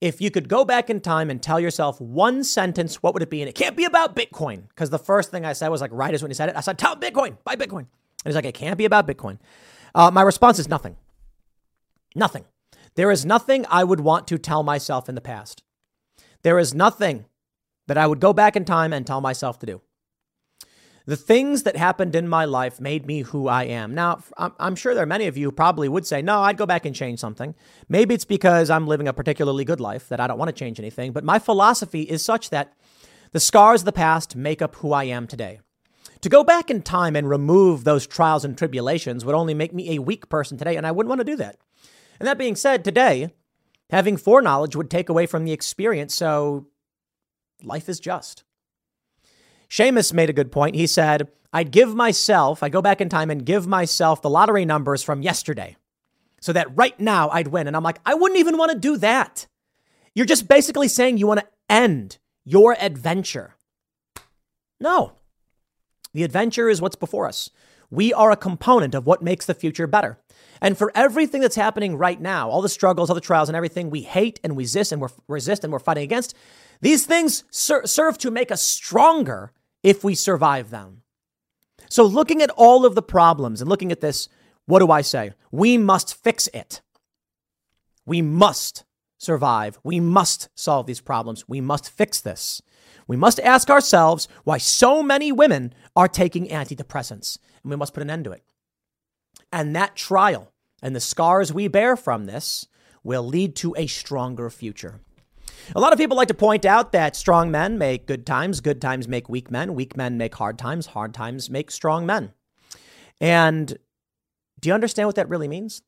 [0.02, 3.30] if you could go back in time and tell yourself one sentence, what would it
[3.30, 3.41] be?
[3.41, 4.68] And it can't be about Bitcoin.
[4.68, 6.60] Because the first thing I said was like, right as when he said it, I
[6.60, 7.86] said, tell Bitcoin, buy Bitcoin.
[8.26, 9.39] And he's like, it can't be about Bitcoin.
[9.96, 10.98] Uh, my response is nothing.
[12.16, 12.44] Nothing.
[12.96, 15.64] There is nothing I would want to tell myself in the past.
[16.41, 17.24] There is nothing
[17.88, 19.82] that I would go back in time and tell myself to do.
[21.06, 23.93] The things that happened in my life made me who I am.
[23.93, 26.66] Now, I'm sure there are many of you who probably would say, no, I'd go
[26.66, 27.56] back and change something.
[27.89, 30.80] Maybe it's because I'm living a particularly good life that I don't want to change
[30.80, 31.12] anything.
[31.12, 32.74] But my philosophy is such that
[33.34, 35.60] the scars of the past make up who I am today.
[36.22, 39.95] To go back in time and remove those trials and tribulations would only make me
[39.95, 41.58] a weak person today, and I wouldn't want to do that.
[42.18, 43.34] And that being said, today,
[43.89, 46.68] having foreknowledge would take away from the experience, so
[47.62, 48.45] life is just.
[49.74, 50.76] Seamus made a good point.
[50.76, 54.65] He said, I'd give myself, I go back in time and give myself the lottery
[54.65, 55.78] numbers from yesterday
[56.39, 57.65] so that right now I'd win.
[57.65, 59.47] And I'm like, I wouldn't even want to do that.
[60.13, 63.55] You're just basically saying you want to end your adventure.
[64.80, 65.13] No.
[66.13, 67.49] The adventure is what's before us.
[67.89, 70.19] We are a component of what makes the future better.
[70.61, 73.89] And for everything that's happening right now, all the struggles, all the trials, and everything
[73.89, 76.36] we hate and resist and we're resist and we're fighting against,
[76.82, 79.51] these things ser- serve to make us stronger
[79.84, 81.01] if we survive them.
[81.89, 84.29] So, looking at all of the problems and looking at this,
[84.65, 85.34] what do I say?
[85.51, 86.81] We must fix it.
[88.05, 88.86] We must
[89.17, 89.79] survive.
[89.84, 91.47] We must solve these problems.
[91.47, 92.61] We must fix this.
[93.07, 98.03] We must ask ourselves why so many women are taking antidepressants, and we must put
[98.03, 98.43] an end to it.
[99.51, 102.67] And that trial and the scars we bear from this
[103.03, 105.01] will lead to a stronger future.
[105.76, 108.82] A lot of people like to point out that strong men make good times, good
[108.82, 112.34] times make weak men, weak men make hard times, hard times make strong men.
[113.22, 113.78] And
[114.59, 115.82] do you understand what that really means?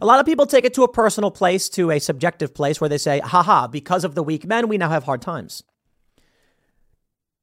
[0.00, 2.88] A lot of people take it to a personal place, to a subjective place where
[2.88, 5.62] they say, haha, because of the weak men, we now have hard times.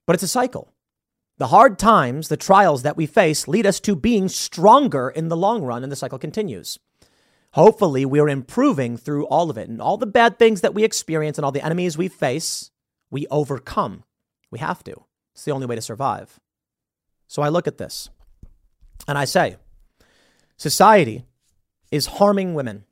[0.06, 0.74] But it's a cycle.
[1.38, 5.38] The hard times, the trials that we face, lead us to being stronger in the
[5.38, 6.78] long run, and the cycle continues.
[7.54, 9.68] Hopefully, we're improving through all of it.
[9.68, 12.72] And all the bad things that we experience and all the enemies we face,
[13.10, 14.04] we overcome.
[14.50, 15.04] We have to.
[15.34, 16.40] It's the only way to survive.
[17.28, 18.10] So I look at this
[19.08, 19.58] and I say,
[20.58, 21.26] society
[21.92, 22.86] is harming women,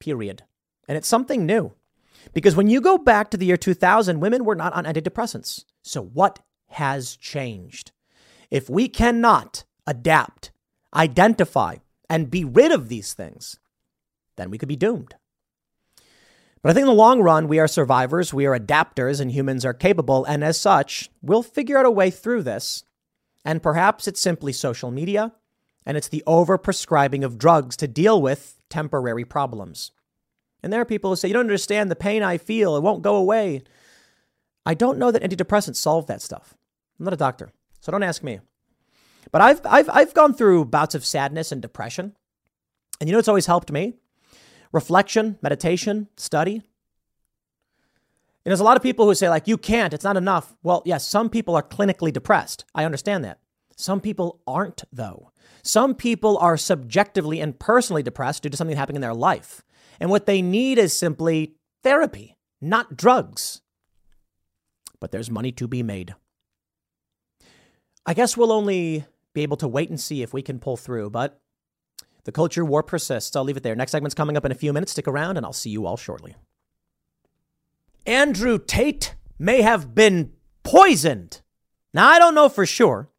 [0.00, 0.42] period.
[0.88, 1.72] And it's something new.
[2.32, 5.64] Because when you go back to the year 2000, women were not on antidepressants.
[5.82, 7.92] So what has changed?
[8.50, 10.50] If we cannot adapt,
[10.94, 11.76] identify,
[12.08, 13.58] and be rid of these things,
[14.36, 15.14] then we could be doomed.
[16.62, 19.66] But I think in the long run, we are survivors, we are adapters, and humans
[19.66, 20.24] are capable.
[20.24, 22.84] And as such, we'll figure out a way through this.
[23.44, 25.32] And perhaps it's simply social media
[25.86, 29.90] and it's the overprescribing of drugs to deal with temporary problems.
[30.62, 33.02] And there are people who say, You don't understand the pain I feel, it won't
[33.02, 33.62] go away.
[34.64, 36.54] I don't know that antidepressants solve that stuff.
[36.98, 37.50] I'm not a doctor,
[37.80, 38.40] so don't ask me.
[39.32, 42.14] But I've, I've, I've gone through bouts of sadness and depression.
[43.00, 43.94] And you know what's always helped me?
[44.72, 46.54] Reflection, meditation, study.
[46.56, 50.54] And there's a lot of people who say, like, you can't, it's not enough.
[50.62, 52.64] Well, yes, some people are clinically depressed.
[52.74, 53.38] I understand that.
[53.76, 55.30] Some people aren't, though.
[55.62, 59.62] Some people are subjectively and personally depressed due to something happening in their life.
[59.98, 63.62] And what they need is simply therapy, not drugs.
[65.00, 66.14] But there's money to be made.
[68.06, 71.10] I guess we'll only be able to wait and see if we can pull through.
[71.10, 71.40] But
[72.24, 73.36] the culture war persists.
[73.36, 73.76] I'll leave it there.
[73.76, 74.92] Next segment's coming up in a few minutes.
[74.92, 76.34] Stick around, and I'll see you all shortly.
[78.06, 80.32] Andrew Tate may have been
[80.62, 81.42] poisoned.
[81.92, 83.10] Now, I don't know for sure,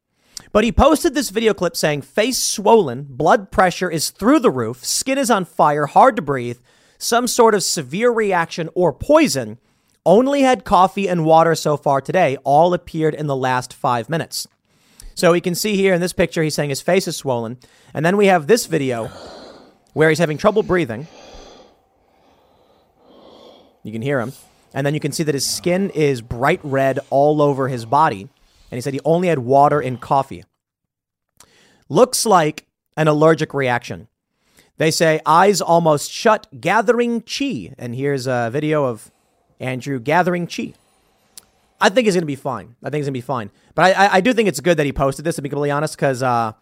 [0.51, 4.83] but he posted this video clip saying face swollen, blood pressure is through the roof,
[4.83, 6.59] skin is on fire, hard to breathe,
[6.97, 9.59] some sort of severe reaction or poison.
[10.05, 12.37] Only had coffee and water so far today.
[12.43, 14.47] All appeared in the last five minutes.
[15.15, 17.57] So we can see here in this picture, he's saying his face is swollen.
[17.93, 19.09] And then we have this video
[19.93, 21.07] where he's having trouble breathing.
[23.83, 24.33] You can hear him.
[24.73, 28.21] And then you can see that his skin is bright red all over his body.
[28.69, 30.43] And he said he only had water and coffee.
[31.87, 32.65] Looks like
[32.97, 34.09] an allergic reaction.
[34.77, 37.73] They say eyes almost shut, gathering chi.
[37.77, 39.11] And here's a video of
[39.61, 40.73] Andrew gathering chi.
[41.79, 42.75] I think he's going to be fine.
[42.83, 43.51] I think he's going to be fine.
[43.73, 45.95] But I, I, do think it's good that he posted this, to be completely honest,
[45.95, 46.53] because, uh,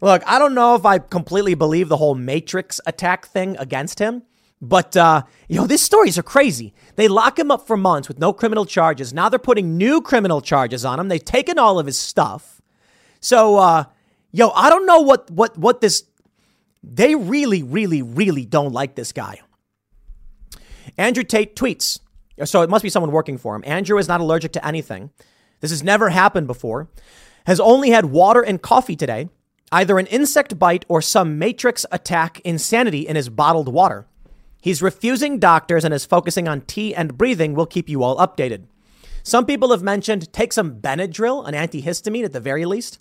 [0.00, 4.22] look, I don't know if I completely believe the whole Matrix attack thing against him.
[4.62, 6.74] But, uh, you know, these stories are crazy.
[6.96, 9.12] They lock him up for months with no criminal charges.
[9.14, 11.08] Now they're putting new criminal charges on him.
[11.08, 12.60] They've taken all of his stuff.
[13.20, 13.84] So, uh,
[14.32, 16.04] yo, I don't know what, what, what this,
[16.82, 19.40] they really, really, really don't like this guy.
[20.98, 22.00] Andrew Tate tweets,
[22.44, 23.62] so it must be someone working for him.
[23.66, 25.10] Andrew is not allergic to anything.
[25.60, 26.88] This has never happened before.
[27.46, 29.28] Has only had water and coffee today,
[29.72, 34.06] either an insect bite or some matrix attack insanity in his bottled water.
[34.60, 37.54] He's refusing doctors and is focusing on tea and breathing.
[37.54, 38.64] We'll keep you all updated.
[39.22, 42.98] Some people have mentioned take some Benadryl, an antihistamine at the very least.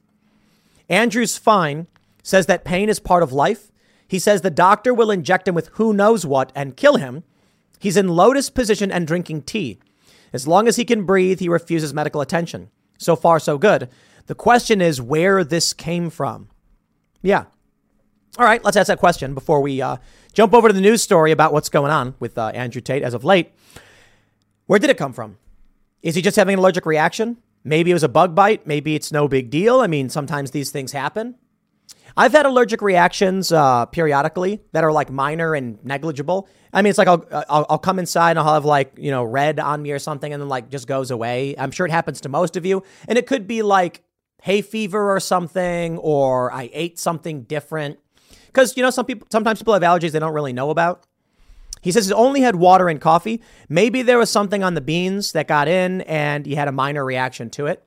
[0.90, 1.88] Andrew's fine,
[2.24, 3.72] says that pain is part of life.
[4.08, 7.24] He says the doctor will inject him with who knows what and kill him.
[7.80, 9.80] He's in lotus position and drinking tea.
[10.34, 12.70] As long as he can breathe, he refuses medical attention.
[12.98, 13.90] So far, so good.
[14.28, 16.50] The question is where this came from.
[17.22, 17.46] Yeah.
[18.38, 19.98] All right, let's ask that question before we uh,
[20.34, 23.14] jump over to the news story about what's going on with uh, Andrew Tate as
[23.14, 23.52] of late.
[24.68, 25.38] Where did it come from?
[26.04, 27.38] Is he just having an allergic reaction?
[27.64, 28.68] Maybe it was a bug bite.
[28.68, 29.80] Maybe it's no big deal.
[29.80, 31.36] I mean, sometimes these things happen.
[32.18, 36.50] I've had allergic reactions uh, periodically that are like minor and negligible.
[36.74, 39.24] I mean, it's like I'll, I'll, I'll come inside and I'll have like you know
[39.24, 41.56] red on me or something, and then like just goes away.
[41.58, 44.04] I'm sure it happens to most of you, and it could be like
[44.42, 48.00] hay fever or something, or I ate something different.
[48.48, 51.06] Because you know, some people sometimes people have allergies they don't really know about.
[51.82, 53.42] He says he only had water and coffee.
[53.70, 57.06] Maybe there was something on the beans that got in, and he had a minor
[57.06, 57.84] reaction to it.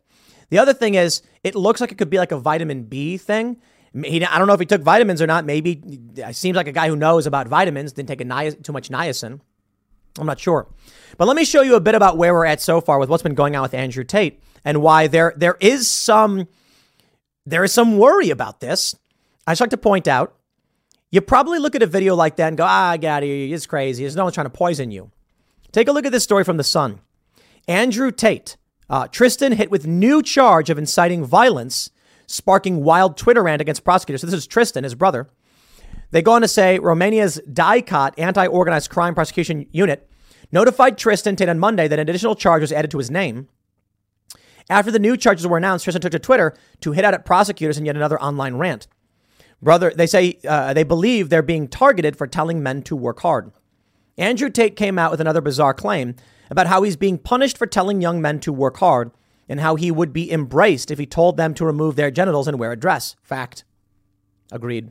[0.48, 3.58] The other thing is, it looks like it could be like a vitamin B thing.
[3.94, 5.44] He, I don't know if he took vitamins or not.
[5.44, 5.80] Maybe
[6.16, 8.88] it seems like a guy who knows about vitamins didn't take a ni- too much
[8.88, 9.40] niacin.
[10.18, 10.66] I'm not sure.
[11.18, 13.22] But let me show you a bit about where we're at so far with what's
[13.22, 16.48] been going on with Andrew Tate and why there there is some
[17.44, 18.94] there is some worry about this.
[19.46, 20.36] I just like to point out,
[21.10, 23.22] you probably look at a video like that and go, ah, get out.
[23.24, 24.04] It's crazy.
[24.04, 25.10] There's no one trying to poison you.
[25.72, 27.00] Take a look at this story from The Sun.
[27.66, 28.56] Andrew Tate,
[28.88, 31.90] uh, Tristan hit with new charge of inciting violence
[32.26, 34.20] sparking wild Twitter rant against prosecutors.
[34.20, 35.28] So this is Tristan, his brother.
[36.10, 40.08] They go on to say Romania's DIICOT, anti organized crime prosecution unit,
[40.50, 43.48] notified Tristan Tate on Monday that an additional charge was added to his name.
[44.70, 47.78] After the new charges were announced, Tristan took to Twitter to hit out at prosecutors
[47.78, 48.86] in yet another online rant.
[49.60, 53.52] Brother, they say uh, they believe they're being targeted for telling men to work hard.
[54.18, 56.16] Andrew Tate came out with another bizarre claim
[56.50, 59.12] about how he's being punished for telling young men to work hard
[59.48, 62.58] and how he would be embraced if he told them to remove their genitals and
[62.58, 63.16] wear a dress.
[63.22, 63.64] Fact.
[64.50, 64.90] Agreed.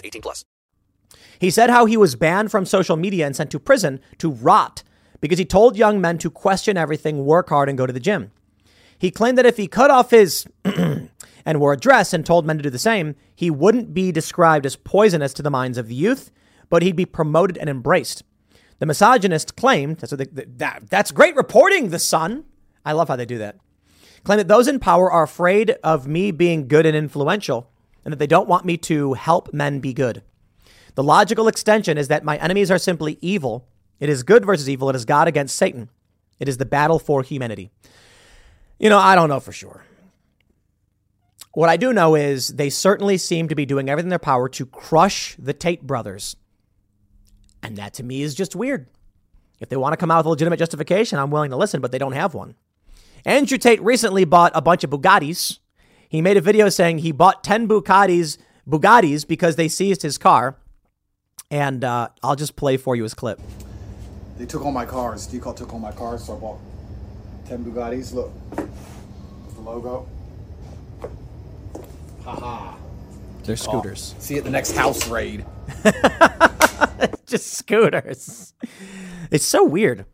[0.03, 0.45] 18 plus.
[1.39, 4.83] He said how he was banned from social media and sent to prison to rot
[5.21, 8.31] because he told young men to question everything, work hard, and go to the gym.
[8.97, 12.57] He claimed that if he cut off his and wore a dress and told men
[12.57, 15.95] to do the same, he wouldn't be described as poisonous to the minds of the
[15.95, 16.31] youth,
[16.69, 18.23] but he'd be promoted and embraced.
[18.77, 22.45] The misogynist claimed that's, they, that, that's great reporting, The Sun.
[22.85, 23.57] I love how they do that.
[24.23, 27.71] Claim that those in power are afraid of me being good and influential
[28.03, 30.23] and that they don't want me to help men be good.
[30.95, 33.67] The logical extension is that my enemies are simply evil.
[33.99, 34.89] It is good versus evil.
[34.89, 35.89] It is God against Satan.
[36.39, 37.71] It is the battle for humanity.
[38.79, 39.85] You know, I don't know for sure.
[41.53, 44.49] What I do know is they certainly seem to be doing everything in their power
[44.49, 46.35] to crush the Tate brothers
[47.63, 48.87] and that to me is just weird.
[49.59, 51.91] If they want to come out with a legitimate justification, I'm willing to listen, but
[51.91, 52.55] they don't have one.
[53.25, 55.59] Andrew Tate recently bought a bunch of Bugattis.
[56.11, 60.57] He made a video saying he bought 10 Bugattis, Bugattis because they seized his car.
[61.49, 63.39] And uh, I'll just play for you his clip.
[64.37, 65.25] They took all my cars.
[65.25, 66.59] DIICOT took all my cars, so I bought
[67.47, 68.13] 10 Bugattis.
[68.13, 70.05] Look, the logo.
[72.25, 72.75] Haha.
[73.43, 74.13] They're scooters.
[74.17, 75.45] Oh, see you at the next house raid.
[77.25, 78.53] just scooters.
[79.31, 80.05] It's so weird.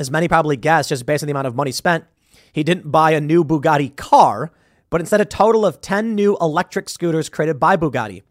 [0.00, 2.06] As many probably guessed, just based on the amount of money spent,
[2.52, 4.50] He didn't buy a new Bugatti car,
[4.90, 8.22] but instead a total of 10 new electric scooters created by Bugatti.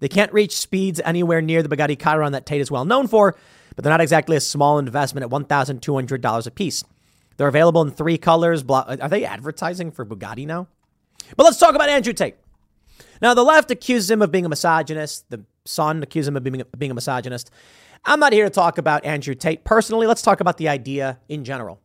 [0.00, 3.36] They can't reach speeds anywhere near the Bugatti Chiron that Tate is well known for,
[3.74, 6.84] but they're not exactly a small investment at $1,200 a piece.
[7.36, 8.64] They're available in three colors.
[8.68, 10.68] Are they advertising for Bugatti now?
[11.36, 12.36] But let's talk about Andrew Tate.
[13.22, 15.30] Now, the left accuses him of being a misogynist.
[15.30, 17.50] The Sun accuses him of being, being a misogynist.
[18.04, 20.06] I'm not here to talk about Andrew Tate personally.
[20.06, 21.80] Let's talk about the idea in general.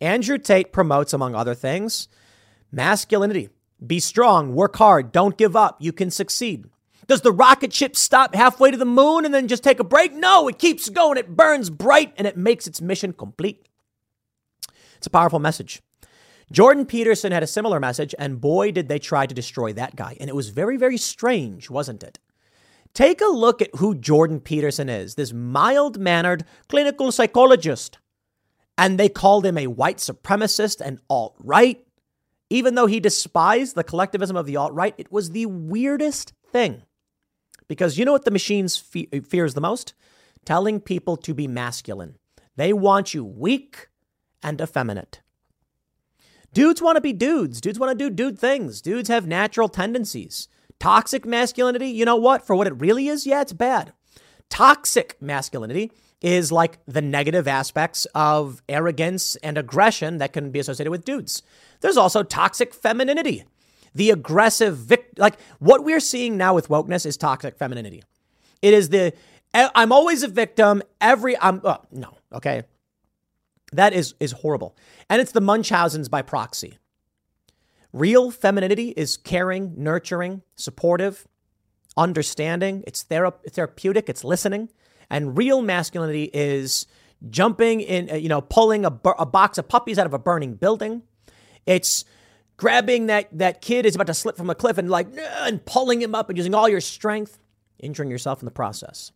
[0.00, 2.08] Andrew Tate promotes, among other things,
[2.70, 3.48] masculinity.
[3.84, 6.66] Be strong, work hard, don't give up, you can succeed.
[7.06, 10.12] Does the rocket ship stop halfway to the moon and then just take a break?
[10.12, 13.66] No, it keeps going, it burns bright, and it makes its mission complete.
[14.96, 15.82] It's a powerful message.
[16.52, 20.16] Jordan Peterson had a similar message, and boy, did they try to destroy that guy.
[20.20, 22.18] And it was very, very strange, wasn't it?
[22.92, 27.98] Take a look at who Jordan Peterson is this mild mannered clinical psychologist.
[28.76, 31.84] And they called him a white supremacist and alt right.
[32.50, 36.82] Even though he despised the collectivism of the alt right, it was the weirdest thing.
[37.68, 39.94] Because you know what the machines fe- uh, fears the most?
[40.44, 42.16] Telling people to be masculine.
[42.56, 43.88] They want you weak
[44.42, 45.20] and effeminate.
[46.52, 47.60] Dudes want to be dudes.
[47.60, 48.82] Dudes want to do dude things.
[48.82, 50.48] Dudes have natural tendencies.
[50.80, 52.44] Toxic masculinity, you know what?
[52.44, 53.92] For what it really is, yeah, it's bad.
[54.48, 60.90] Toxic masculinity is like the negative aspects of arrogance and aggression that can be associated
[60.90, 61.42] with dudes.
[61.80, 63.44] There's also toxic femininity.
[63.94, 68.02] The aggressive vic- like what we're seeing now with wokeness is toxic femininity.
[68.62, 69.14] It is the
[69.52, 70.82] I'm always a victim.
[71.00, 72.62] Every I'm oh, no, okay.
[73.72, 74.76] That is is horrible.
[75.08, 76.78] And it's the Munchausen's by proxy.
[77.92, 81.26] Real femininity is caring, nurturing, supportive,
[81.96, 82.84] understanding.
[82.86, 84.68] It's thera- therapeutic, it's listening.
[85.10, 86.86] And real masculinity is
[87.28, 90.54] jumping in, uh, you know, pulling a, a box of puppies out of a burning
[90.54, 91.02] building.
[91.66, 92.04] It's
[92.56, 95.08] grabbing that, that kid is about to slip from a cliff and like,
[95.40, 97.38] and pulling him up and using all your strength,
[97.78, 99.12] injuring yourself in the process.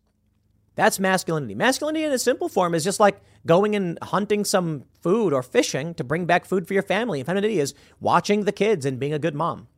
[0.77, 1.55] That's masculinity.
[1.55, 5.95] Masculinity in a simple form is just like going and hunting some food or fishing
[5.95, 7.21] to bring back food for your family.
[7.21, 9.69] And femininity is watching the kids and being a good mom.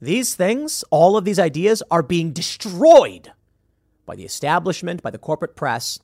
[0.00, 3.32] These things, all of these ideas, are being destroyed
[4.06, 5.98] by the establishment, by the corporate press,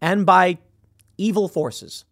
[0.00, 0.58] and by
[1.16, 2.04] evil forces.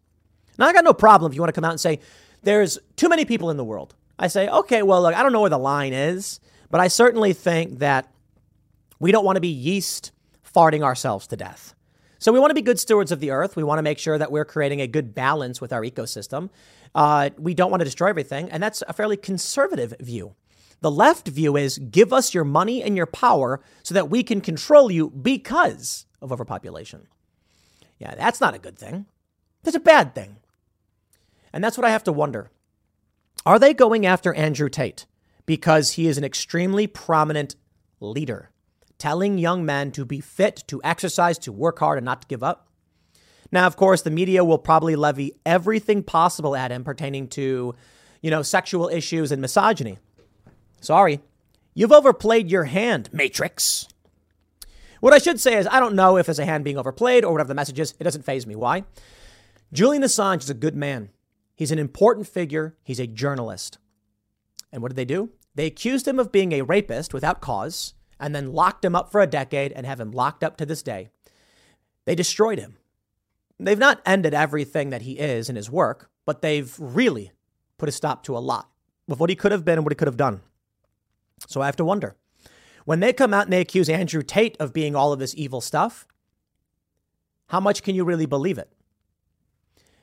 [0.59, 2.01] Now, I got no problem if you want to come out and say,
[2.43, 3.95] there's too many people in the world.
[4.19, 6.41] I say, okay, well, look, I don't know where the line is,
[6.71, 8.13] but I certainly think that
[8.99, 10.13] we don't want to be yeast
[10.55, 11.75] farting ourselves to death.
[12.19, 13.57] So we want to be good stewards of the earth.
[13.57, 16.51] We want to make sure that we're creating a good balance with our ecosystem.
[16.95, 20.35] Uh, we don't want to destroy everything, and that's a fairly conservative view.
[20.83, 24.41] The left view is give us your money and your power so that we can
[24.41, 27.09] control you because of overpopulation.
[27.99, 29.07] Yeah, that's not a good thing.
[29.63, 30.37] That's a bad thing.
[31.53, 32.51] And that's what I have to wonder.
[33.47, 35.07] Are they going after Andrew Tate
[35.47, 37.57] because he is an extremely prominent
[38.01, 38.53] leader?
[39.03, 42.41] telling young men to be fit, to exercise, to work hard, and not to give
[42.41, 42.69] up.
[43.51, 47.75] Now, of course, the media will probably levy everything possible at him pertaining to,
[48.21, 49.99] you know, sexual issues and misogyny.
[50.83, 51.21] Sorry,
[51.75, 53.87] you've overplayed your hand, Matrix.
[55.01, 57.33] What I should say is, I don't know if it's a hand being overplayed or
[57.33, 57.95] whatever the message is.
[58.01, 58.57] It doesn't faze me.
[58.57, 58.85] Why?
[59.73, 61.11] Julian Assange is a good man.
[61.55, 62.77] He's an important figure.
[62.83, 63.79] He's a journalist.
[64.73, 65.31] And what did they do?
[65.55, 69.21] They accused him of being a rapist without cause and then locked him up for
[69.21, 71.11] a decade and have him locked up to this day.
[72.07, 72.77] They destroyed him.
[73.61, 77.31] They've not ended everything that he is in his work, but they've really
[77.79, 78.69] put a stop to a lot
[79.09, 80.41] of what he could have been and what he could have done.
[81.49, 82.17] So I have to wonder
[82.85, 85.61] when they come out and they accuse Andrew Tate of being all of this evil
[85.61, 86.07] stuff,
[87.49, 88.73] how much can you really believe it?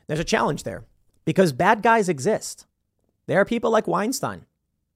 [0.08, 0.86] There's a challenge there
[1.26, 2.66] because bad guys exist.
[3.28, 4.46] There are people like Weinstein,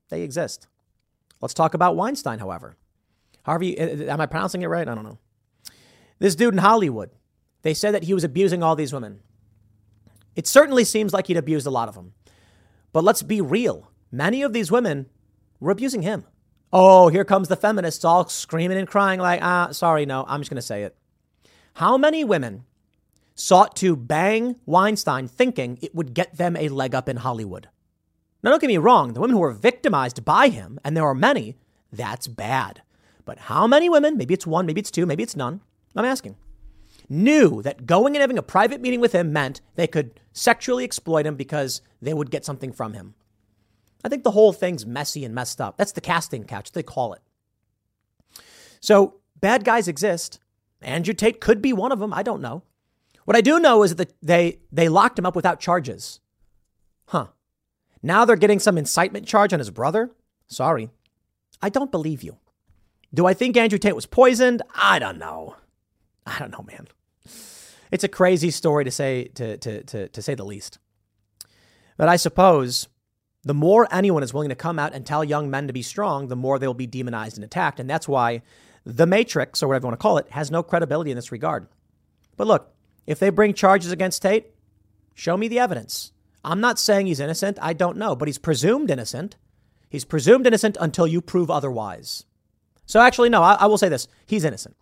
[0.09, 0.67] they exist.
[1.41, 2.77] Let's talk about Weinstein, however.
[3.45, 4.87] Harvey, uh, uh, am I pronouncing it right?
[4.87, 5.19] I don't know.
[6.19, 7.09] This dude in Hollywood,
[7.63, 9.19] they said that he was abusing all these women.
[10.35, 12.13] It certainly seems like he'd abused a lot of them.
[12.93, 13.91] But let's be real.
[14.11, 15.07] Many of these women
[15.59, 16.25] were abusing him.
[16.75, 20.49] Oh, here comes the feminists all screaming and crying, like, ah, sorry, no, I'm just
[20.49, 20.97] going to say it.
[21.75, 22.65] How many women
[23.35, 27.69] sought to bang Weinstein thinking it would get them a leg up in Hollywood?
[28.41, 31.13] Now, don't get me wrong, the women who were victimized by him, and there are
[31.13, 31.57] many,
[31.91, 32.81] that's bad.
[33.23, 35.61] But how many women, maybe it's one, maybe it's two, maybe it's none,
[35.95, 36.37] I'm asking,
[37.07, 41.27] knew that going and having a private meeting with him meant they could sexually exploit
[41.27, 43.13] him because they would get something from him?
[44.03, 45.77] I think the whole thing's messy and messed up.
[45.77, 47.21] That's the casting couch, they call it.
[48.79, 50.39] So bad guys exist.
[50.81, 52.13] Andrew Tate could be one of them.
[52.13, 52.63] I don't know.
[53.25, 56.19] What I do know is that they, they locked him up without charges.
[57.05, 57.27] Huh.
[58.01, 60.11] Now they're getting some incitement charge on his brother?
[60.47, 60.89] Sorry.
[61.61, 62.37] I don't believe you.
[63.13, 64.61] Do I think Andrew Tate was poisoned?
[64.75, 65.55] I don't know.
[66.25, 66.87] I don't know, man.
[67.91, 70.79] It's a crazy story to say to, to, to, to say the least.
[71.95, 72.87] But I suppose
[73.43, 76.27] the more anyone is willing to come out and tell young men to be strong,
[76.27, 77.79] the more they'll be demonized and attacked.
[77.79, 78.41] And that's why
[78.85, 81.67] the Matrix, or whatever you want to call it, has no credibility in this regard.
[82.37, 82.73] But look,
[83.05, 84.47] if they bring charges against Tate,
[85.13, 86.11] show me the evidence.
[86.43, 87.57] I'm not saying he's innocent.
[87.61, 89.35] I don't know, but he's presumed innocent.
[89.89, 92.25] He's presumed innocent until you prove otherwise.
[92.85, 94.07] So actually, no, I, I will say this.
[94.25, 94.75] He's innocent.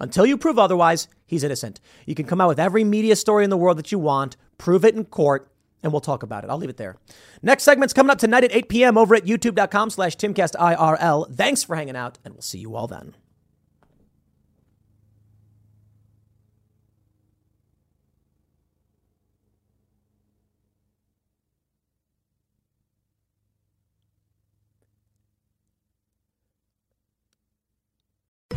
[0.00, 1.80] Until you prove otherwise, he's innocent.
[2.06, 4.84] You can come out with every media story in the world that you want, prove
[4.84, 5.49] it in court,
[5.82, 6.50] and we'll talk about it.
[6.50, 6.96] I'll leave it there.
[7.42, 8.98] Next segment's coming up tonight at 8 p.m.
[8.98, 11.34] over at youtube.com slash timcastirl.
[11.34, 13.14] Thanks for hanging out, and we'll see you all then.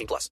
[0.00, 0.30] 18 plus.